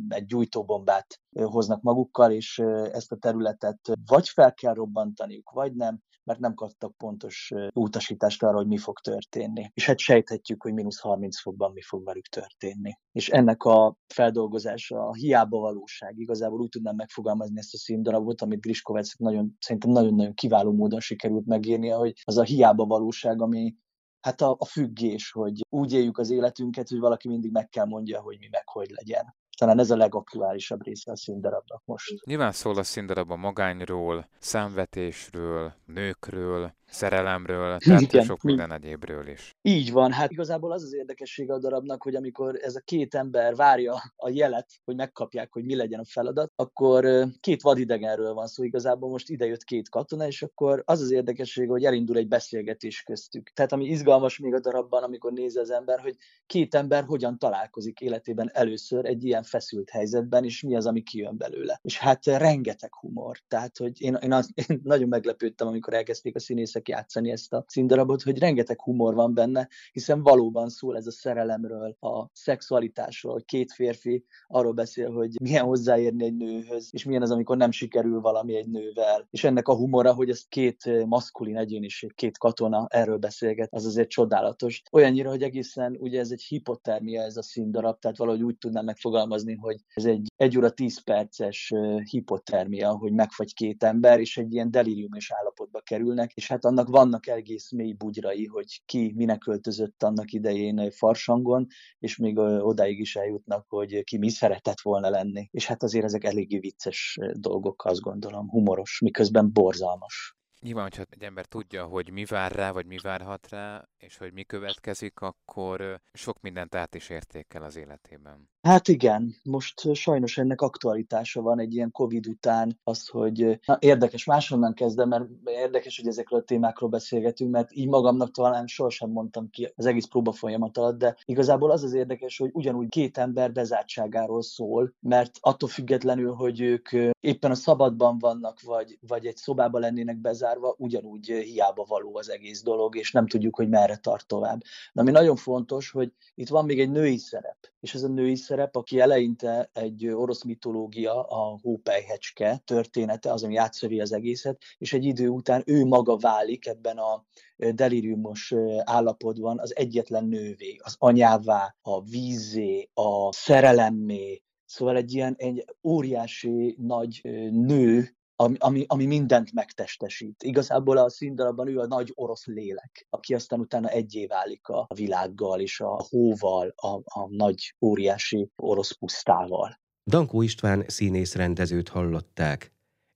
egy 0.09 0.27
gyújtóbombát 0.27 1.21
hoznak 1.43 1.83
magukkal, 1.83 2.33
és 2.33 2.59
ezt 2.93 3.13
a 3.13 3.17
területet 3.17 3.79
vagy 4.07 4.29
fel 4.29 4.55
kell 4.55 4.75
robbantaniuk, 4.75 5.51
vagy 5.51 5.75
nem, 5.75 6.01
mert 6.25 6.39
nem 6.39 6.55
kaptak 6.55 6.97
pontos 6.97 7.53
utasítást 7.73 8.43
arra, 8.43 8.57
hogy 8.57 8.67
mi 8.67 8.77
fog 8.77 8.99
történni. 8.99 9.71
És 9.75 9.87
hát 9.87 9.99
sejthetjük, 9.99 10.63
hogy 10.63 10.73
mínusz 10.73 11.01
30 11.01 11.41
fokban 11.41 11.73
mi 11.73 11.83
fog 11.83 12.05
velük 12.05 12.27
történni. 12.27 12.99
És 13.13 13.29
ennek 13.29 13.63
a 13.63 13.97
feldolgozása 14.15 15.07
a 15.07 15.15
hiába 15.15 15.59
valóság. 15.59 16.19
Igazából 16.19 16.61
úgy 16.61 16.69
tudnám 16.69 16.95
megfogalmazni 16.95 17.59
ezt 17.59 17.75
a 17.75 17.79
színdarabot, 17.79 18.43
amit 18.43 18.61
Griskovec 18.61 19.19
nagyon, 19.19 19.57
szerintem 19.61 19.91
nagyon-nagyon 19.91 20.35
kiváló 20.35 20.73
módon 20.73 21.01
sikerült 21.01 21.47
megírnia, 21.47 21.97
hogy 21.97 22.13
az 22.25 22.37
a 22.37 22.43
hiába 22.43 22.85
valóság, 22.85 23.43
ami 23.43 23.75
hát 24.21 24.41
a, 24.41 24.57
a 24.59 24.65
függés, 24.65 25.31
hogy 25.31 25.61
úgy 25.69 25.93
éljük 25.93 26.19
az 26.19 26.31
életünket, 26.31 26.89
hogy 26.89 26.99
valaki 26.99 27.29
mindig 27.29 27.51
meg 27.51 27.69
kell 27.69 27.87
mondja, 27.87 28.21
hogy 28.21 28.37
mi 28.39 28.49
meg 28.51 28.69
hogy 28.69 28.91
legyen 28.91 29.35
talán 29.55 29.79
ez 29.79 29.91
a 29.91 29.97
legaktuálisabb 29.97 30.85
része 30.85 31.11
a 31.11 31.17
színdarabnak 31.17 31.83
most. 31.85 32.25
Nyilván 32.25 32.53
szól 32.53 32.79
a 32.79 32.83
színdarab 32.83 33.31
a 33.31 33.37
magányról, 33.37 34.29
számvetésről, 34.39 35.75
nőkről, 35.87 36.75
szerelemről, 36.95 37.79
tehát 37.85 38.01
Igen, 38.01 38.25
sok 38.25 38.43
minden 38.43 38.73
egyébről 38.73 39.29
is. 39.29 39.57
Így 39.63 39.93
van, 39.93 40.13
hát 40.13 40.31
igazából 40.31 40.73
az 40.73 40.83
az 40.83 40.95
érdekessége 40.95 41.53
a 41.53 41.59
darabnak, 41.59 42.03
hogy 42.03 42.15
amikor 42.15 42.59
ez 42.63 42.75
a 42.75 42.81
két 42.81 43.15
ember 43.15 43.55
várja 43.55 43.95
a 44.17 44.29
jelet, 44.29 44.67
hogy 44.85 44.97
megkapják, 44.97 45.53
hogy 45.53 45.65
mi 45.65 45.77
legyen 45.77 46.01
a 46.01 46.05
feladat, 46.05 46.53
akkor 46.57 47.29
két 47.41 47.63
vadidegenről 47.63 48.35
van 48.35 48.47
szó, 48.47 48.65
igazából 48.65 49.11
most 49.11 49.29
ide 49.29 49.47
jött 49.47 49.65
két 49.65 49.89
katona, 49.89 50.27
és 50.27 50.43
akkor 50.43 50.83
az 50.87 51.01
az 51.01 51.11
érdekessége, 51.11 51.71
hogy 51.71 51.85
elindul 51.85 52.17
egy 52.17 52.29
beszélgetés 52.29 53.03
köztük. 53.03 53.51
Tehát 53.55 53.73
ami 53.73 53.85
izgalmas 53.85 54.39
még 54.39 54.55
a 54.55 54.61
darabban, 54.61 55.03
amikor 55.03 55.33
néz 55.33 55.57
az 55.57 55.71
ember, 55.71 56.01
hogy 56.01 56.17
két 56.47 56.75
ember 56.75 57.05
hogyan 57.05 57.39
találkozik 57.39 58.01
életében 58.01 58.51
először 58.53 59.05
egy 59.05 59.25
ilyen 59.25 59.43
feszült 59.43 59.91
helyzetben, 59.91 60.45
és 60.45 60.63
mi 60.63 60.77
az, 60.77 60.87
ami 60.87 61.03
kijön 61.03 61.37
belőle. 61.37 61.79
És 61.83 61.99
hát 61.99 62.27
rengeteg 62.27 62.95
humor. 62.95 63.39
Tehát, 63.49 63.77
hogy 63.77 64.01
én, 64.01 64.15
én, 64.15 64.33
az, 64.33 64.51
én 64.69 64.81
nagyon 64.83 65.09
meglepődtem, 65.09 65.67
amikor 65.67 65.95
elkezdték 65.95 66.35
a 66.35 66.41
színészek 66.41 66.84
tudják 66.85 66.89
játszani 66.89 67.31
ezt 67.31 67.53
a 67.53 67.65
színdarabot, 67.67 68.23
hogy 68.23 68.39
rengeteg 68.39 68.81
humor 68.81 69.15
van 69.15 69.35
benne, 69.35 69.69
hiszen 69.93 70.23
valóban 70.23 70.69
szól 70.69 70.97
ez 70.97 71.07
a 71.07 71.11
szerelemről, 71.11 71.97
a 72.01 72.29
szexualitásról, 72.33 73.43
két 73.45 73.73
férfi 73.73 74.25
arról 74.47 74.73
beszél, 74.73 75.11
hogy 75.11 75.41
milyen 75.41 75.65
hozzáérni 75.65 76.25
egy 76.25 76.37
nőhöz, 76.37 76.89
és 76.93 77.05
milyen 77.05 77.23
az, 77.23 77.31
amikor 77.31 77.57
nem 77.57 77.71
sikerül 77.71 78.21
valami 78.21 78.57
egy 78.57 78.69
nővel. 78.69 79.27
És 79.31 79.45
ennek 79.45 79.69
a 79.69 79.75
humora, 79.75 80.13
hogy 80.13 80.31
ez 80.31 80.43
két 80.49 81.07
maszkulin 81.07 81.57
egyéniség, 81.57 82.15
két 82.15 82.39
katona 82.39 82.87
erről 82.91 83.19
beszélget, 83.19 83.69
az 83.73 83.85
azért 83.85 84.09
csodálatos. 84.09 84.83
Olyannyira, 84.93 85.31
hogy 85.31 85.43
egészen 85.43 85.97
ugye 86.01 86.21
ez 86.21 86.31
egy 86.31 86.43
hipotermia 86.43 87.23
ez 87.23 87.37
a 87.37 87.43
színdarab, 87.43 87.99
tehát 87.99 88.17
valahogy 88.17 88.43
úgy 88.43 88.57
tudnám 88.57 88.85
megfogalmazni, 88.85 89.55
hogy 89.55 89.77
ez 89.95 90.05
egy 90.05 90.33
egy 90.37 90.57
óra 90.59 90.71
tíz 90.71 91.03
perces 91.03 91.73
hipotermia, 92.11 92.91
hogy 92.97 93.13
megfagy 93.13 93.55
két 93.55 93.85
ember, 93.85 94.21
és 94.21 94.37
egy 94.37 94.53
ilyen 94.53 94.71
deliriumos 94.71 95.33
állapotba 95.33 95.81
kerülnek, 95.81 96.33
és 96.33 96.49
hát 96.49 96.65
annak 96.75 96.89
vannak 96.89 97.27
egész 97.27 97.71
mély 97.71 97.93
bugyrai, 97.93 98.47
hogy 98.47 98.83
ki 98.85 99.13
minek 99.17 99.39
költözött 99.39 100.03
annak 100.03 100.33
idején 100.33 100.91
farsangon, 100.91 101.67
és 101.99 102.17
még 102.17 102.39
odáig 102.39 102.99
is 102.99 103.17
eljutnak, 103.17 103.67
hogy 103.69 104.05
ki 104.05 104.19
mi 104.19 104.29
szeretett 104.29 104.81
volna 104.81 105.11
lenni. 105.11 105.49
És 105.51 105.67
hát 105.67 105.83
azért 105.83 106.05
ezek 106.05 106.25
eléggé 106.25 106.59
vicces 106.59 107.19
dolgok, 107.33 107.85
azt 107.85 108.01
gondolom, 108.01 108.49
humoros, 108.49 109.01
miközben 109.01 109.53
borzalmas. 109.53 110.37
Nyilván, 110.65 110.83
hogyha 110.83 111.05
egy 111.11 111.23
ember 111.23 111.47
tudja, 111.47 111.85
hogy 111.85 112.11
mi 112.11 112.25
vár 112.25 112.53
rá, 112.53 112.73
vagy 112.73 112.87
mi 112.87 112.97
várhat 113.03 113.49
rá, 113.49 113.89
és 113.99 114.17
hogy 114.17 114.33
mi 114.33 114.43
következik, 114.43 115.21
akkor 115.21 116.01
sok 116.13 116.41
mindent 116.41 116.75
át 116.75 116.95
is 116.95 117.09
értékel 117.09 117.63
az 117.63 117.77
életében. 117.77 118.49
Hát 118.63 118.89
igen, 118.89 119.35
most 119.43 119.95
sajnos 119.95 120.39
ennek 120.39 120.61
aktualitása 120.61 121.43
van 121.43 121.61
egy 121.61 121.75
ilyen 121.75 121.91
Covid 121.91 122.27
után, 122.27 122.81
az, 122.85 123.09
hogy 123.09 123.61
na, 123.67 123.77
érdekes, 123.81 124.25
máshonnan 124.25 124.75
kezdem, 124.75 125.09
mert 125.09 125.25
érdekes, 125.45 125.97
hogy 125.97 126.07
ezekről 126.07 126.41
a 126.41 126.43
témákról 126.43 126.91
beszélgetünk, 126.91 127.51
mert 127.51 127.73
így 127.73 127.89
magamnak 127.89 128.31
talán 128.31 128.67
sohasem 128.67 129.11
mondtam 129.11 129.51
ki 129.51 129.73
az 129.77 129.87
egész 129.87 130.07
próba 130.07 130.33
folyamat 130.33 130.79
alatt, 130.79 130.99
de 130.99 131.17
igazából 131.25 131.71
az 131.71 131.83
az 131.83 131.93
érdekes, 131.93 132.39
hogy 132.39 132.51
ugyanúgy 132.53 132.89
két 132.89 133.19
ember 133.19 133.53
bezártságáról 133.53 134.43
szól, 134.43 134.95
mert 135.01 135.39
attól 135.41 135.69
függetlenül, 135.69 136.33
hogy 136.33 136.61
ők 136.61 136.89
éppen 137.21 137.51
a 137.51 137.55
szabadban 137.55 138.19
vannak, 138.19 138.61
vagy, 138.61 138.99
vagy 139.07 139.27
egy 139.27 139.37
szobában 139.37 139.81
lennének 139.81 140.17
bezárva, 140.17 140.54
zárva, 140.55 140.75
ugyanúgy 140.79 141.27
hiába 141.27 141.85
való 141.89 142.17
az 142.17 142.31
egész 142.31 142.63
dolog, 142.63 142.97
és 142.97 143.13
nem 143.13 143.27
tudjuk, 143.27 143.57
hogy 143.57 143.69
merre 143.69 143.97
tart 143.97 144.27
tovább. 144.27 144.61
De 144.93 145.01
ami 145.01 145.11
nagyon 145.11 145.37
fontos, 145.37 145.91
hogy 145.91 146.13
itt 146.35 146.49
van 146.49 146.65
még 146.65 146.81
egy 146.81 146.91
női 146.91 147.17
szerep, 147.17 147.57
és 147.81 147.95
ez 147.95 148.03
a 148.03 148.09
női 148.09 148.37
szerep, 148.37 148.77
aki 148.77 149.01
eleinte 149.01 149.71
egy 149.73 150.07
orosz 150.07 150.45
mitológia, 150.45 151.23
a 151.23 151.59
hópelyhecske 151.63 152.63
története, 152.65 153.33
az, 153.33 153.45
ami 153.45 153.57
átszövi 153.57 154.01
az 154.01 154.13
egészet, 154.13 154.63
és 154.79 154.93
egy 154.93 155.05
idő 155.05 155.29
után 155.29 155.63
ő 155.67 155.85
maga 155.85 156.17
válik 156.17 156.67
ebben 156.67 156.97
a 156.97 157.25
deliriumos 157.57 158.55
állapotban 158.85 159.59
az 159.59 159.77
egyetlen 159.77 160.25
nővé, 160.25 160.77
az 160.83 160.97
anyává, 160.99 161.77
a 161.83 162.03
vízé, 162.03 162.91
a 162.95 163.33
szerelemmé, 163.33 164.43
Szóval 164.67 164.97
egy 164.97 165.13
ilyen 165.13 165.35
egy 165.39 165.65
óriási 165.83 166.77
nagy 166.79 167.21
nő, 167.51 168.17
ami, 168.37 168.57
ami, 168.59 168.85
ami 168.87 169.07
mindent 169.07 169.53
megtestesít. 169.53 170.43
Igazából 170.43 170.97
a 170.97 171.11
színdarabban 171.11 171.69
ő 171.69 171.79
a 171.79 171.87
nagy 171.87 172.13
orosz 172.15 172.47
lélek, 172.47 173.07
aki 173.11 173.35
aztán 173.35 173.61
utána 173.61 173.89
egyé 173.89 174.27
válik 174.27 174.69
a 174.69 174.87
világgal 174.95 175.61
és 175.61 175.81
a 175.81 176.05
hóval, 176.09 176.73
a, 176.77 177.21
a 177.21 177.29
nagy 177.29 177.75
óriási 177.81 178.51
orosz 178.57 178.93
pusztával. 178.93 179.81
Dankó 180.07 180.43
István 180.43 180.85
színész 180.87 181.35
rendezőt 181.35 181.89
hallották. 181.89 182.73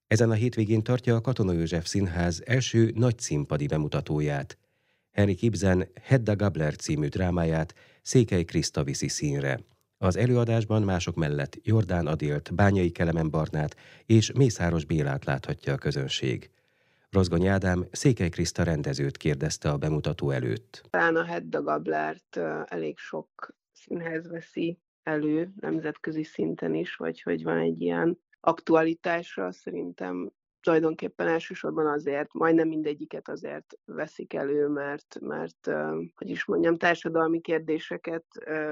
Ezen 0.07 0.31
a 0.31 0.35
hétvégén 0.35 0.83
tartja 0.83 1.15
a 1.15 1.21
Katona 1.21 1.53
József 1.53 1.87
Színház 1.87 2.43
első 2.47 2.93
nagy 2.95 3.19
színpadi 3.19 3.67
bemutatóját. 3.67 4.59
Henrik 5.11 5.43
Ibsen 5.43 5.89
Hedda 6.03 6.37
Gabler 6.37 6.77
című 6.77 7.07
drámáját 7.07 7.75
Székely 8.03 8.45
Kriszta 8.45 8.85
viszi 8.85 9.09
színre. 9.09 9.61
Az 10.01 10.17
előadásban 10.17 10.83
mások 10.83 11.15
mellett 11.15 11.59
Jordán 11.63 12.07
Adilt, 12.07 12.55
Bányai 12.55 12.91
Kelemen 12.91 13.31
Barnát 13.31 13.77
és 14.07 14.33
Mészáros 14.33 14.85
Bélát 14.85 15.25
láthatja 15.25 15.73
a 15.73 15.77
közönség. 15.77 16.51
Rozgony 17.11 17.47
Ádám 17.47 17.87
Székely 17.91 18.29
Kriszta 18.29 18.63
rendezőt 18.63 19.17
kérdezte 19.17 19.71
a 19.71 19.77
bemutató 19.77 20.31
előtt. 20.31 20.83
Talán 20.91 21.17
a 21.17 21.25
Hedda 21.25 21.63
Gablert 21.63 22.37
elég 22.65 22.99
sok 22.99 23.55
színhez 23.73 24.29
veszi 24.29 24.79
elő 25.03 25.53
nemzetközi 25.61 26.23
szinten 26.23 26.75
is, 26.75 26.97
vagy 26.97 27.23
hogy 27.23 27.43
van 27.43 27.59
egy 27.59 27.81
ilyen 27.81 28.19
aktualitásra 28.41 29.53
szerintem 29.53 30.33
tulajdonképpen 30.61 31.27
elsősorban 31.27 31.87
azért, 31.87 32.33
majdnem 32.33 32.69
mindegyiket 32.69 33.29
azért 33.29 33.79
veszik 33.85 34.35
elő, 34.35 34.67
mert, 34.67 35.17
mert 35.21 35.71
hogy 36.15 36.31
is 36.31 36.45
mondjam, 36.45 36.77
társadalmi 36.77 37.41
kérdéseket 37.41 38.25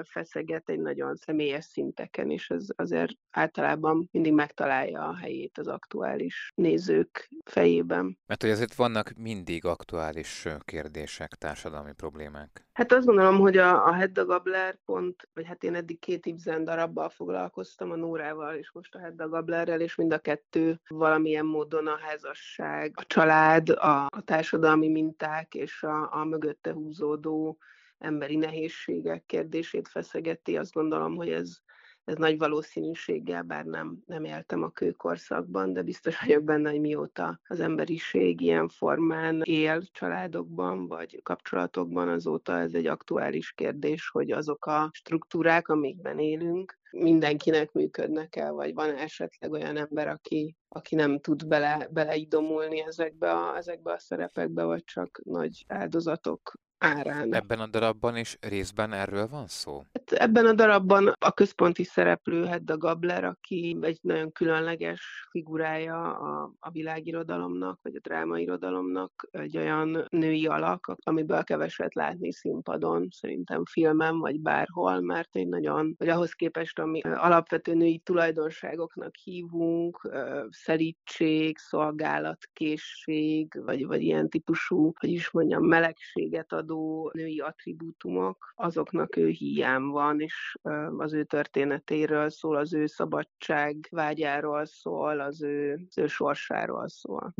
feszeget 0.02 0.68
egy 0.68 0.80
nagyon 0.80 1.14
személyes 1.14 1.64
szinteken, 1.64 2.30
és 2.30 2.50
ez 2.50 2.66
azért 2.76 3.12
általában 3.30 4.08
mindig 4.12 4.32
megtalálja 4.32 5.08
a 5.08 5.16
helyét 5.16 5.58
az 5.58 5.68
aktuális 5.68 6.52
nézők 6.54 7.30
fejében. 7.44 8.18
Mert 8.26 8.42
hogy 8.42 8.50
azért 8.50 8.74
vannak 8.74 9.12
mindig 9.16 9.64
aktuális 9.64 10.48
kérdések, 10.64 11.34
társadalmi 11.34 11.92
problémák. 11.92 12.66
Hát 12.72 12.92
azt 12.92 13.06
gondolom, 13.06 13.38
hogy 13.38 13.56
a, 13.56 13.86
a 13.86 13.92
Hedda 13.92 14.24
Gabler 14.24 14.78
pont, 14.84 15.28
vagy 15.34 15.46
hát 15.46 15.64
én 15.64 15.74
eddig 15.74 15.98
két 15.98 16.26
Ibsen 16.26 16.64
darabbal 16.64 17.08
foglalkoztam, 17.08 17.90
a 17.90 17.96
Nórával 17.96 18.54
és 18.54 18.72
most 18.72 18.94
a 18.94 18.98
Hedda 18.98 19.28
Gablerrel, 19.28 19.80
és 19.80 19.94
mind 19.94 20.12
a 20.12 20.18
kettő 20.18 20.80
valamilyen 20.88 21.46
módon 21.46 21.75
a 21.84 21.98
házasság, 21.98 22.92
a 22.94 23.04
család, 23.06 23.68
a, 23.68 24.04
a 24.04 24.20
társadalmi 24.24 24.88
minták 24.88 25.54
és 25.54 25.82
a, 25.82 26.12
a 26.12 26.24
mögötte 26.24 26.72
húzódó 26.72 27.58
emberi 27.98 28.36
nehézségek 28.36 29.24
kérdését 29.26 29.88
feszegeti. 29.88 30.56
Azt 30.56 30.72
gondolom, 30.72 31.14
hogy 31.14 31.30
ez 31.30 31.58
ez 32.06 32.16
nagy 32.16 32.38
valószínűséggel, 32.38 33.42
bár 33.42 33.64
nem, 33.64 34.02
nem 34.06 34.24
éltem 34.24 34.62
a 34.62 34.70
kőkorszakban, 34.70 35.72
de 35.72 35.82
biztos 35.82 36.20
vagyok 36.20 36.44
benne, 36.44 36.70
hogy 36.70 36.80
mióta 36.80 37.40
az 37.48 37.60
emberiség 37.60 38.40
ilyen 38.40 38.68
formán 38.68 39.42
él 39.44 39.82
családokban 39.92 40.86
vagy 40.86 41.20
kapcsolatokban, 41.22 42.08
azóta 42.08 42.58
ez 42.58 42.74
egy 42.74 42.86
aktuális 42.86 43.52
kérdés, 43.52 44.08
hogy 44.08 44.30
azok 44.30 44.66
a 44.66 44.90
struktúrák, 44.92 45.68
amikben 45.68 46.18
élünk, 46.18 46.78
mindenkinek 46.90 47.72
működnek 47.72 48.36
el, 48.36 48.52
vagy 48.52 48.74
van 48.74 48.96
esetleg 48.96 49.52
olyan 49.52 49.76
ember, 49.76 50.08
aki, 50.08 50.56
aki 50.68 50.94
nem 50.94 51.20
tud 51.20 51.46
bele, 51.46 51.88
beleidomulni 51.90 52.80
ezekbe 52.80 53.30
a, 53.30 53.56
ezekbe 53.56 53.92
a 53.92 53.98
szerepekbe, 53.98 54.62
vagy 54.62 54.84
csak 54.84 55.20
nagy 55.24 55.64
áldozatok 55.68 56.54
árán. 56.78 57.34
Ebben 57.34 57.60
a 57.60 57.66
darabban 57.66 58.16
is 58.16 58.38
részben 58.40 58.92
erről 58.92 59.28
van 59.28 59.46
szó? 59.46 59.82
Hát 59.92 60.12
ebben 60.12 60.46
a 60.46 60.52
darabban 60.52 61.12
a 61.18 61.32
központi 61.32 61.84
szereplő 61.84 62.44
Hedda 62.44 62.76
Gabler, 62.76 63.24
aki 63.24 63.76
egy 63.80 63.98
nagyon 64.02 64.32
különleges 64.32 65.26
figurája 65.30 66.16
a, 66.16 66.52
a 66.58 66.70
világirodalomnak, 66.70 67.78
vagy 67.82 67.94
a 67.94 68.00
drámairodalomnak, 68.00 69.28
egy 69.30 69.56
olyan 69.56 70.06
női 70.08 70.46
alak, 70.46 70.96
amiből 71.02 71.44
keveset 71.44 71.94
látni 71.94 72.32
színpadon, 72.32 73.08
szerintem 73.10 73.64
filmen, 73.64 74.18
vagy 74.18 74.40
bárhol, 74.40 75.00
mert 75.00 75.36
egy 75.36 75.48
nagyon, 75.48 75.94
vagy 75.98 76.08
ahhoz 76.08 76.32
képest, 76.32 76.75
ami 76.78 77.00
alapvető 77.00 77.74
női 77.74 77.98
tulajdonságoknak 77.98 79.16
hívunk, 79.16 80.10
szelítség, 80.50 81.58
szolgálatkészség, 81.58 83.62
vagy, 83.64 83.86
vagy 83.86 84.02
ilyen 84.02 84.28
típusú, 84.28 84.92
hogy 84.98 85.10
is 85.10 85.30
mondjam, 85.30 85.64
melegséget 85.64 86.52
ad 86.52 86.66
adó 86.66 87.10
női 87.14 87.40
attribútumok, 87.40 88.52
azoknak 88.54 89.16
ő 89.16 89.28
hiány 89.28 89.82
van, 89.82 90.20
és 90.20 90.56
az 90.96 91.12
ő 91.12 91.24
történetéről 91.24 92.30
szól, 92.30 92.56
az 92.56 92.74
ő 92.74 92.86
szabadság 92.86 93.88
vágyáról 93.90 94.64
szól, 94.64 95.20
az 95.20 95.42
ő, 95.42 95.86
az 95.88 95.98
ő 95.98 96.06
sorsáról 96.06 96.88
szól 96.88 97.34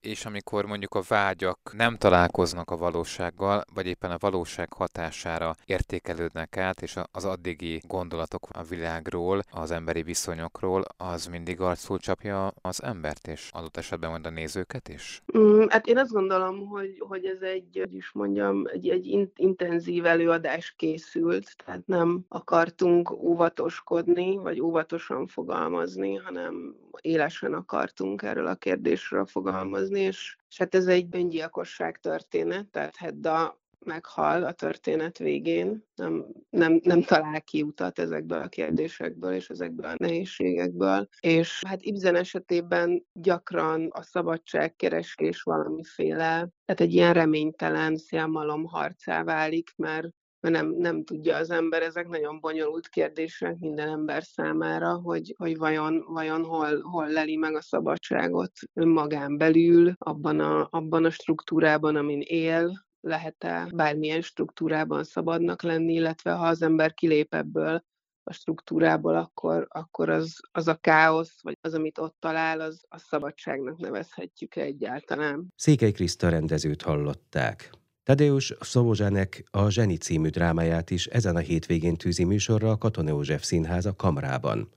és 0.00 0.24
amikor 0.24 0.64
mondjuk 0.64 0.94
a 0.94 1.02
vágyak 1.08 1.58
nem 1.76 1.96
találkoznak 1.96 2.70
a 2.70 2.76
valósággal, 2.76 3.64
vagy 3.74 3.86
éppen 3.86 4.10
a 4.10 4.16
valóság 4.18 4.72
hatására 4.72 5.54
értékelődnek 5.64 6.56
át, 6.56 6.82
és 6.82 6.96
az 7.12 7.24
addigi 7.24 7.80
gondolatok 7.88 8.48
a 8.52 8.62
világról, 8.62 9.40
az 9.50 9.70
emberi 9.70 10.02
viszonyokról, 10.02 10.84
az 10.96 11.26
mindig 11.26 11.60
arcul 11.60 11.98
csapja 11.98 12.52
az 12.60 12.82
embert, 12.82 13.28
és 13.28 13.50
adott 13.52 13.76
esetben 13.76 14.10
majd 14.10 14.26
a 14.26 14.30
nézőket 14.30 14.88
is? 14.88 15.22
Mm, 15.38 15.64
hát 15.68 15.86
én 15.86 15.98
azt 15.98 16.12
gondolom, 16.12 16.66
hogy, 16.66 17.02
hogy 17.08 17.24
ez 17.24 17.40
egy, 17.40 17.78
hogy 17.80 17.94
is 17.94 18.12
mondjam, 18.12 18.64
egy, 18.66 18.88
egy 18.88 19.28
intenzív 19.36 20.06
előadás 20.06 20.74
készült, 20.76 21.56
tehát 21.64 21.86
nem 21.86 22.24
akartunk 22.28 23.10
óvatoskodni, 23.10 24.36
vagy 24.36 24.60
óvatosan 24.60 25.26
fogalmazni, 25.26 26.14
hanem 26.14 26.74
élesen 27.00 27.52
akartunk 27.52 28.22
erről 28.22 28.46
a 28.46 28.54
kérdésről 28.54 29.26
fogalmazni, 29.26 29.89
és, 29.94 30.36
és 30.48 30.58
hát 30.58 30.74
ez 30.74 30.86
egy 30.86 31.06
öngyilkosság 31.10 32.00
történet, 32.00 32.66
tehát 32.66 32.96
Hedda 32.96 33.60
meghal 33.84 34.44
a 34.44 34.52
történet 34.52 35.18
végén, 35.18 35.84
nem, 35.94 36.26
nem, 36.50 36.80
nem 36.82 37.02
talál 37.02 37.42
kiutat 37.42 37.98
ezekből 37.98 38.42
a 38.42 38.48
kérdésekből 38.48 39.32
és 39.32 39.50
ezekből 39.50 39.86
a 39.86 39.94
nehézségekből. 39.96 41.08
És 41.20 41.62
hát 41.66 41.82
Ibsen 41.82 42.16
esetében 42.16 43.06
gyakran 43.12 43.88
a 43.90 44.02
szabadságkeresés 44.02 45.42
valamiféle, 45.42 46.48
tehát 46.64 46.80
egy 46.80 46.94
ilyen 46.94 47.12
reménytelen 47.12 47.96
szélmalom 47.96 48.64
harcá 48.64 49.24
válik, 49.24 49.72
mert 49.76 50.08
mert 50.40 50.54
nem, 50.54 50.74
nem 50.78 51.04
tudja 51.04 51.36
az 51.36 51.50
ember, 51.50 51.82
ezek 51.82 52.08
nagyon 52.08 52.40
bonyolult 52.40 52.88
kérdések 52.88 53.58
minden 53.58 53.88
ember 53.88 54.22
számára, 54.22 54.94
hogy, 54.94 55.34
hogy 55.38 55.56
vajon, 55.56 56.04
vajon 56.06 56.44
hol, 56.44 56.80
hol 56.80 57.08
leli 57.08 57.36
meg 57.36 57.54
a 57.54 57.62
szabadságot 57.62 58.52
önmagán 58.74 59.36
belül, 59.36 59.92
abban 59.98 60.40
a, 60.40 60.68
abban 60.70 61.04
a 61.04 61.10
struktúrában, 61.10 61.96
amin 61.96 62.20
él, 62.20 62.88
lehet-e 63.00 63.68
bármilyen 63.74 64.20
struktúrában 64.20 65.04
szabadnak 65.04 65.62
lenni, 65.62 65.92
illetve 65.92 66.32
ha 66.32 66.46
az 66.46 66.62
ember 66.62 66.94
kilép 66.94 67.34
ebből 67.34 67.84
a 68.22 68.32
struktúrából, 68.32 69.16
akkor, 69.16 69.66
akkor 69.68 70.08
az, 70.08 70.36
az 70.52 70.68
a 70.68 70.74
káosz, 70.74 71.42
vagy 71.42 71.58
az, 71.60 71.74
amit 71.74 71.98
ott 71.98 72.16
talál, 72.18 72.60
az 72.60 72.84
a 72.88 72.98
szabadságnak 72.98 73.78
nevezhetjük 73.78 74.56
egyáltalán. 74.56 75.52
Székely 75.56 75.92
Kriszta 75.92 76.28
rendezőt 76.28 76.82
hallották. 76.82 77.70
Tadeusz 78.10 78.52
Szobozsánek 78.60 79.44
a 79.50 79.68
Zseni 79.68 79.96
című 79.96 80.28
drámáját 80.28 80.90
is 80.90 81.06
ezen 81.06 81.36
a 81.36 81.38
hétvégén 81.38 81.96
tűzi 81.96 82.24
műsorra 82.24 82.70
a 82.70 82.76
Katona 82.76 83.08
József 83.08 83.42
Színház 83.42 83.86
a 83.86 83.96
Kamrában. 83.96 84.68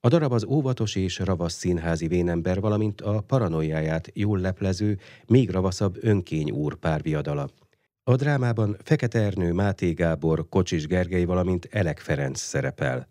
A 0.00 0.08
darab 0.08 0.32
az 0.32 0.44
óvatos 0.44 0.94
és 0.94 1.18
ravasz 1.18 1.54
színházi 1.54 2.06
vénember, 2.06 2.60
valamint 2.60 3.00
a 3.00 3.20
paranoiáját 3.20 4.10
jól 4.14 4.38
leplező, 4.38 4.98
még 5.26 5.50
ravaszabb 5.50 5.96
önkény 6.00 6.50
úr 6.50 6.74
párviadala. 6.74 7.48
A 8.04 8.16
drámában 8.16 8.76
Fekete 8.82 9.20
Ernő, 9.20 9.52
Máté 9.52 9.92
Gábor, 9.92 10.48
Kocsis 10.48 10.86
Gergely, 10.86 11.24
valamint 11.24 11.68
Elek 11.70 11.98
Ferenc 11.98 12.40
szerepel. 12.40 13.08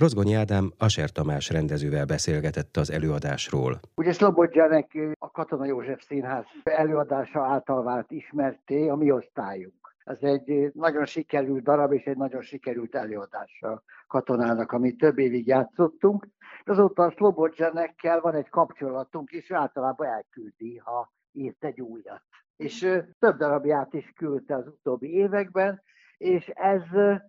Rozgonyi 0.00 0.34
Ádám 0.34 0.72
Aser 0.78 1.10
Tamás 1.10 1.50
rendezővel 1.50 2.04
beszélgetett 2.04 2.76
az 2.76 2.90
előadásról. 2.90 3.80
Ugye 3.94 4.12
Szlobodzsánek 4.12 4.98
a 5.18 5.30
Katona 5.30 5.64
József 5.64 6.02
Színház 6.04 6.44
előadása 6.62 7.44
által 7.44 7.82
vált 7.82 8.10
ismerté 8.10 8.88
a 8.88 8.96
mi 8.96 9.10
osztályunk. 9.10 9.94
Ez 10.04 10.18
egy 10.20 10.70
nagyon 10.74 11.04
sikerült 11.04 11.62
darab 11.62 11.92
és 11.92 12.04
egy 12.04 12.16
nagyon 12.16 12.42
sikerült 12.42 12.94
előadás 12.94 13.62
a 13.62 13.82
katonának, 14.06 14.72
amit 14.72 14.98
több 14.98 15.18
évig 15.18 15.46
játszottunk. 15.46 16.26
Azóta 16.64 17.02
a 17.02 17.12
Szlobodzsánekkel 17.16 18.20
van 18.20 18.34
egy 18.34 18.48
kapcsolatunk, 18.48 19.30
és 19.30 19.50
általában 19.50 20.06
elküldi, 20.06 20.76
ha 20.76 21.12
írt 21.32 21.64
egy 21.64 21.80
újat. 21.80 22.22
És 22.56 22.78
több 23.18 23.36
darabját 23.36 23.94
is 23.94 24.12
küldte 24.16 24.54
az 24.54 24.66
utóbbi 24.66 25.14
években, 25.14 25.82
és 26.20 26.48
ez 26.54 26.82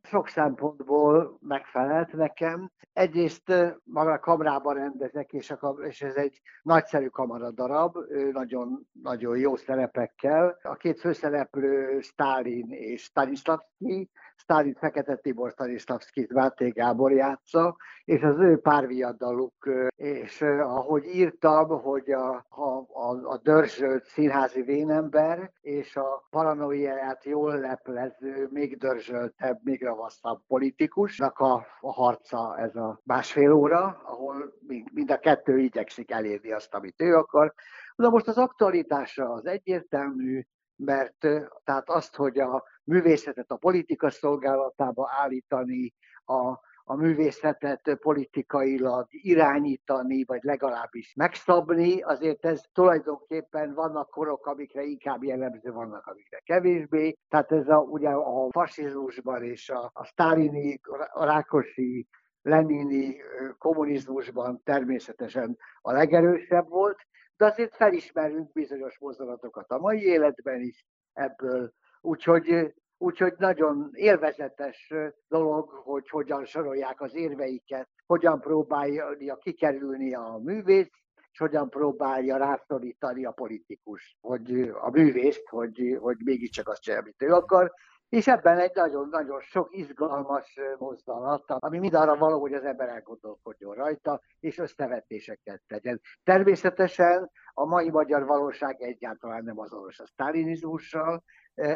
sok 0.03 0.27
szempontból 0.27 1.37
megfelelt 1.41 2.13
nekem. 2.13 2.71
Egyrészt 2.93 3.53
maga 3.83 4.11
a 4.11 4.19
kamrában 4.19 4.75
rendezek, 4.75 5.33
és, 5.33 5.51
a, 5.51 5.75
és 5.87 6.01
ez 6.01 6.15
egy 6.15 6.41
nagyszerű 6.61 7.07
kamaradarab, 7.07 7.97
nagyon, 8.31 8.87
nagyon 9.01 9.37
jó 9.37 9.55
szerepekkel. 9.55 10.57
A 10.61 10.75
két 10.75 10.99
főszereplő 10.99 11.99
Stalin 11.99 12.69
és 12.69 13.01
Stanislavski, 13.01 14.09
Stalin 14.41 14.73
Fekete 14.73 15.15
Tibor 15.15 15.51
Stanislavskit 15.51 16.33
Máté 16.33 16.69
Gábor 16.69 17.11
játsza, 17.11 17.75
és 18.05 18.21
az 18.21 18.39
ő 18.39 18.57
párviadaluk, 18.57 19.69
és 19.95 20.41
ahogy 20.61 21.05
írtam, 21.05 21.67
hogy 21.67 22.11
a, 22.11 22.45
a, 22.49 22.85
a, 22.93 23.09
a 23.23 23.37
dörzsölt 23.43 24.05
színházi 24.05 24.61
vénember 24.61 25.51
és 25.61 25.95
a 25.95 26.27
paranoiáját 26.29 27.25
jól 27.25 27.59
leplező, 27.59 28.47
még 28.51 28.77
dörzsöltebb, 28.81 29.59
még 29.63 29.83
ravaszabb 29.83 30.41
politikusnak 30.47 31.39
a, 31.39 31.65
a 31.79 31.91
harca 31.93 32.57
ez 32.57 32.75
a 32.75 33.01
másfél 33.03 33.51
óra, 33.51 34.01
ahol 34.03 34.53
mind, 34.67 34.87
mind 34.93 35.11
a 35.11 35.19
kettő 35.19 35.59
igyekszik 35.59 36.11
elérni 36.11 36.51
azt, 36.51 36.73
amit 36.73 37.01
ő 37.01 37.15
akar. 37.15 37.53
Na 37.95 38.09
most 38.09 38.27
az 38.27 38.37
aktualitása 38.37 39.29
az 39.29 39.45
egyértelmű, 39.45 40.41
mert 40.75 41.17
tehát 41.63 41.89
azt, 41.89 42.15
hogy 42.15 42.39
a 42.39 42.63
művészetet 42.83 43.51
a 43.51 43.55
politika 43.55 44.09
szolgálatába 44.09 45.09
állítani, 45.21 45.93
a, 46.25 46.59
a 46.91 46.95
művészetet 46.95 47.97
politikailag 48.01 49.07
irányítani, 49.09 50.23
vagy 50.23 50.43
legalábbis 50.43 51.13
megszabni, 51.15 52.01
azért 52.01 52.45
ez 52.45 52.61
tulajdonképpen 52.73 53.73
vannak 53.73 54.09
korok, 54.09 54.45
amikre 54.45 54.83
inkább 54.83 55.23
jellemző, 55.23 55.71
vannak, 55.71 56.05
amikre 56.05 56.39
kevésbé. 56.39 57.17
Tehát 57.29 57.51
ez 57.51 57.67
a, 57.67 57.77
ugye 57.77 58.09
a 58.09 58.49
fasizmusban 58.51 59.43
és 59.43 59.69
a, 59.69 59.91
a 59.93 60.05
sztálini, 60.05 60.79
a 61.11 61.25
rákosi, 61.25 62.07
lenini 62.41 63.15
kommunizmusban 63.57 64.61
természetesen 64.63 65.57
a 65.81 65.91
legerősebb 65.91 66.69
volt, 66.69 66.97
de 67.37 67.45
azért 67.45 67.75
felismerünk 67.75 68.51
bizonyos 68.51 68.99
mozdulatokat 68.99 69.71
a 69.71 69.79
mai 69.79 70.01
életben 70.01 70.61
is 70.61 70.85
ebből, 71.13 71.73
úgyhogy 72.01 72.73
Úgyhogy 73.01 73.33
nagyon 73.37 73.89
élvezetes 73.93 74.93
dolog, 75.27 75.69
hogy 75.69 76.09
hogyan 76.09 76.45
sorolják 76.45 77.01
az 77.01 77.15
érveiket, 77.15 77.89
hogyan 78.05 78.39
próbálja 78.39 79.35
kikerülni 79.35 80.13
a 80.13 80.39
művész, 80.43 80.89
és 81.31 81.37
hogyan 81.37 81.69
próbálja 81.69 82.37
rászorítani 82.37 83.25
a 83.25 83.31
politikus, 83.31 84.17
hogy 84.21 84.71
a 84.81 84.89
művészt, 84.89 85.47
hogy, 85.47 85.97
hogy 85.99 86.17
mégiscsak 86.25 86.67
azt 86.67 86.81
csinálja, 86.81 87.03
amit 87.03 87.21
ő 87.21 87.33
akar, 87.33 87.73
és 88.11 88.27
ebben 88.27 88.57
egy 88.57 88.71
nagyon-nagyon 88.73 89.39
sok 89.39 89.67
izgalmas 89.71 90.59
mozzanat, 90.77 91.43
ami 91.47 91.79
mind 91.79 91.93
arra 91.93 92.15
való, 92.15 92.39
hogy 92.39 92.53
az 92.53 92.63
ember 92.63 92.89
elgondolkodjon 92.89 93.75
rajta, 93.75 94.21
és 94.39 94.57
összevetéseket 94.57 95.61
tegyen. 95.67 96.01
Természetesen 96.23 97.31
a 97.53 97.65
mai 97.65 97.89
magyar 97.89 98.25
valóság 98.25 98.81
egyáltalán 98.81 99.43
nem 99.43 99.59
azonos 99.59 99.99
a 99.99 100.05
sztálinizmussal, 100.05 101.23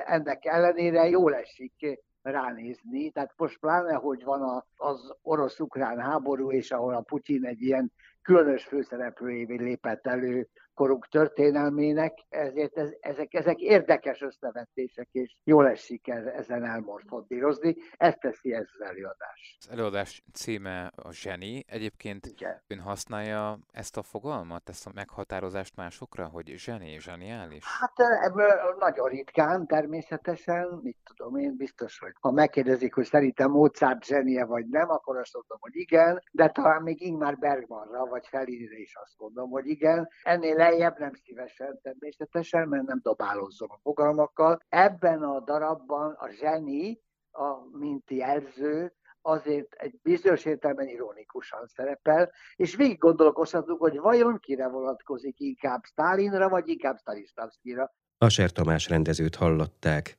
ennek 0.06 0.46
ellenére 0.46 1.08
jól 1.10 1.36
esik 1.36 2.00
ránézni. 2.22 3.12
Tehát 3.12 3.34
most 3.38 3.60
pláne, 3.60 3.94
hogy 3.94 4.24
van 4.24 4.64
az 4.76 5.16
orosz-ukrán 5.22 6.00
háború, 6.00 6.52
és 6.52 6.72
ahol 6.72 6.94
a 6.96 7.02
Putyin 7.02 7.46
egy 7.46 7.62
ilyen 7.62 7.92
különös 8.22 8.66
főszereplőjévé 8.66 9.56
lépett 9.56 10.08
elő 10.08 10.48
korunk 10.76 11.08
történelmének, 11.08 12.14
ezért 12.30 12.78
ez, 12.78 12.90
ezek, 13.00 13.34
ezek 13.34 13.60
érdekes 13.60 14.22
összevetések, 14.22 15.08
és 15.12 15.36
jól 15.44 15.68
esik 15.68 16.08
ezen 16.08 16.66
elmorfondírozni. 16.66 17.76
Ezt 17.98 18.20
teszi 18.20 18.54
ez 18.54 18.66
az 18.78 18.86
előadás. 18.86 19.58
Az 19.60 19.70
előadás 19.70 20.24
címe 20.34 20.92
a 20.96 21.12
zseni. 21.12 21.64
Egyébként 21.68 22.26
Igen. 22.26 22.62
ön 22.68 22.80
használja 22.80 23.60
ezt 23.72 23.98
a 23.98 24.04
fogalmat, 24.04 24.70
ezt 24.70 24.88
a 24.88 24.92
meghatározást 24.94 25.76
másokra, 25.76 26.26
hogy 26.26 26.54
zseni, 26.58 27.00
zseniális? 27.00 27.66
Hát 27.80 28.00
ebből 28.24 28.76
nagyon 28.80 29.10
ritkán 29.10 29.68
természetesen, 29.68 30.80
mit 30.84 30.98
tudom 31.04 31.36
én, 31.36 31.56
biztos, 31.58 32.00
hogy 32.00 32.14
ha 32.20 32.32
megkérdezik, 32.32 32.94
hogy 32.94 33.06
szerintem 33.06 33.52
Mozart 33.52 34.04
zsenie 34.06 34.46
vagy 34.46 34.68
nem, 34.68 34.90
akkor 34.90 35.18
azt 35.18 35.34
mondom, 35.34 35.58
hogy 35.62 35.76
igen, 35.76 36.24
de 36.32 36.50
talán 36.50 36.82
még 36.82 37.02
Ingmar 37.02 37.38
Bergmanra 37.38 38.06
vagy 38.06 38.28
Felinire 38.28 38.78
is 38.78 38.96
azt 38.96 39.14
mondom, 39.18 39.50
hogy 39.50 39.68
igen. 39.68 40.10
Ennél 40.24 40.62
lejjebb 40.70 41.00
nem 41.00 41.14
szívesen 41.14 41.80
természetesen, 41.82 42.68
mert 42.68 42.86
nem 42.86 43.00
dobálózom 43.04 43.72
a 43.72 43.80
fogalmakkal. 43.82 44.60
Ebben 44.70 45.24
a 45.24 45.40
darabban 45.40 46.12
a 46.12 46.30
zseni, 46.30 47.00
a, 47.32 47.78
mint 47.78 48.12
jelző, 48.12 48.94
azért 49.22 49.74
egy 49.74 50.00
bizonyos 50.02 50.46
értelemben 50.46 50.88
ironikusan 50.88 51.66
szerepel, 51.66 52.32
és 52.56 52.76
végig 52.76 52.98
gondolkozhatunk, 52.98 53.80
hogy 53.80 53.98
vajon 54.00 54.40
kire 54.40 54.68
vonatkozik, 54.68 55.40
inkább 55.40 55.84
Stalinra, 55.84 56.50
vagy 56.50 56.68
inkább 56.68 56.98
Stanislavskira. 56.98 57.94
Ser 58.28 58.52
Tamás 58.52 58.90
rendezőt 58.90 59.36
hallották. 59.36 60.18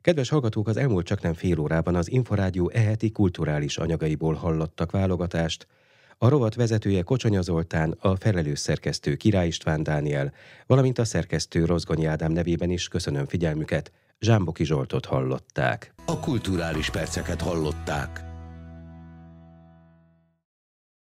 Kedves 0.00 0.28
hallgatók, 0.28 0.68
az 0.68 0.76
elmúlt 0.76 1.06
csak 1.06 1.20
nem 1.20 1.34
fél 1.34 1.58
órában 1.58 1.94
az 1.94 2.10
Inforádió 2.10 2.70
eheti 2.70 3.10
kulturális 3.10 3.78
anyagaiból 3.78 4.34
hallottak 4.34 4.90
válogatást, 4.90 5.66
a 6.18 6.28
rovat 6.28 6.54
vezetője 6.54 7.02
Kocsonya 7.02 7.42
Zoltán, 7.42 7.96
a 8.00 8.16
felelős 8.16 8.58
szerkesztő 8.58 9.14
Király 9.14 9.46
István 9.46 9.82
Dániel, 9.82 10.32
valamint 10.66 10.98
a 10.98 11.04
szerkesztő 11.04 11.64
Rozgonyi 11.64 12.06
Ádám 12.06 12.32
nevében 12.32 12.70
is 12.70 12.88
köszönöm 12.88 13.26
figyelmüket, 13.26 13.92
Zsámboki 14.20 14.64
Zsoltot 14.64 15.06
hallották. 15.06 15.94
A 16.06 16.20
kulturális 16.20 16.90
perceket 16.90 17.40
hallották. 17.40 18.27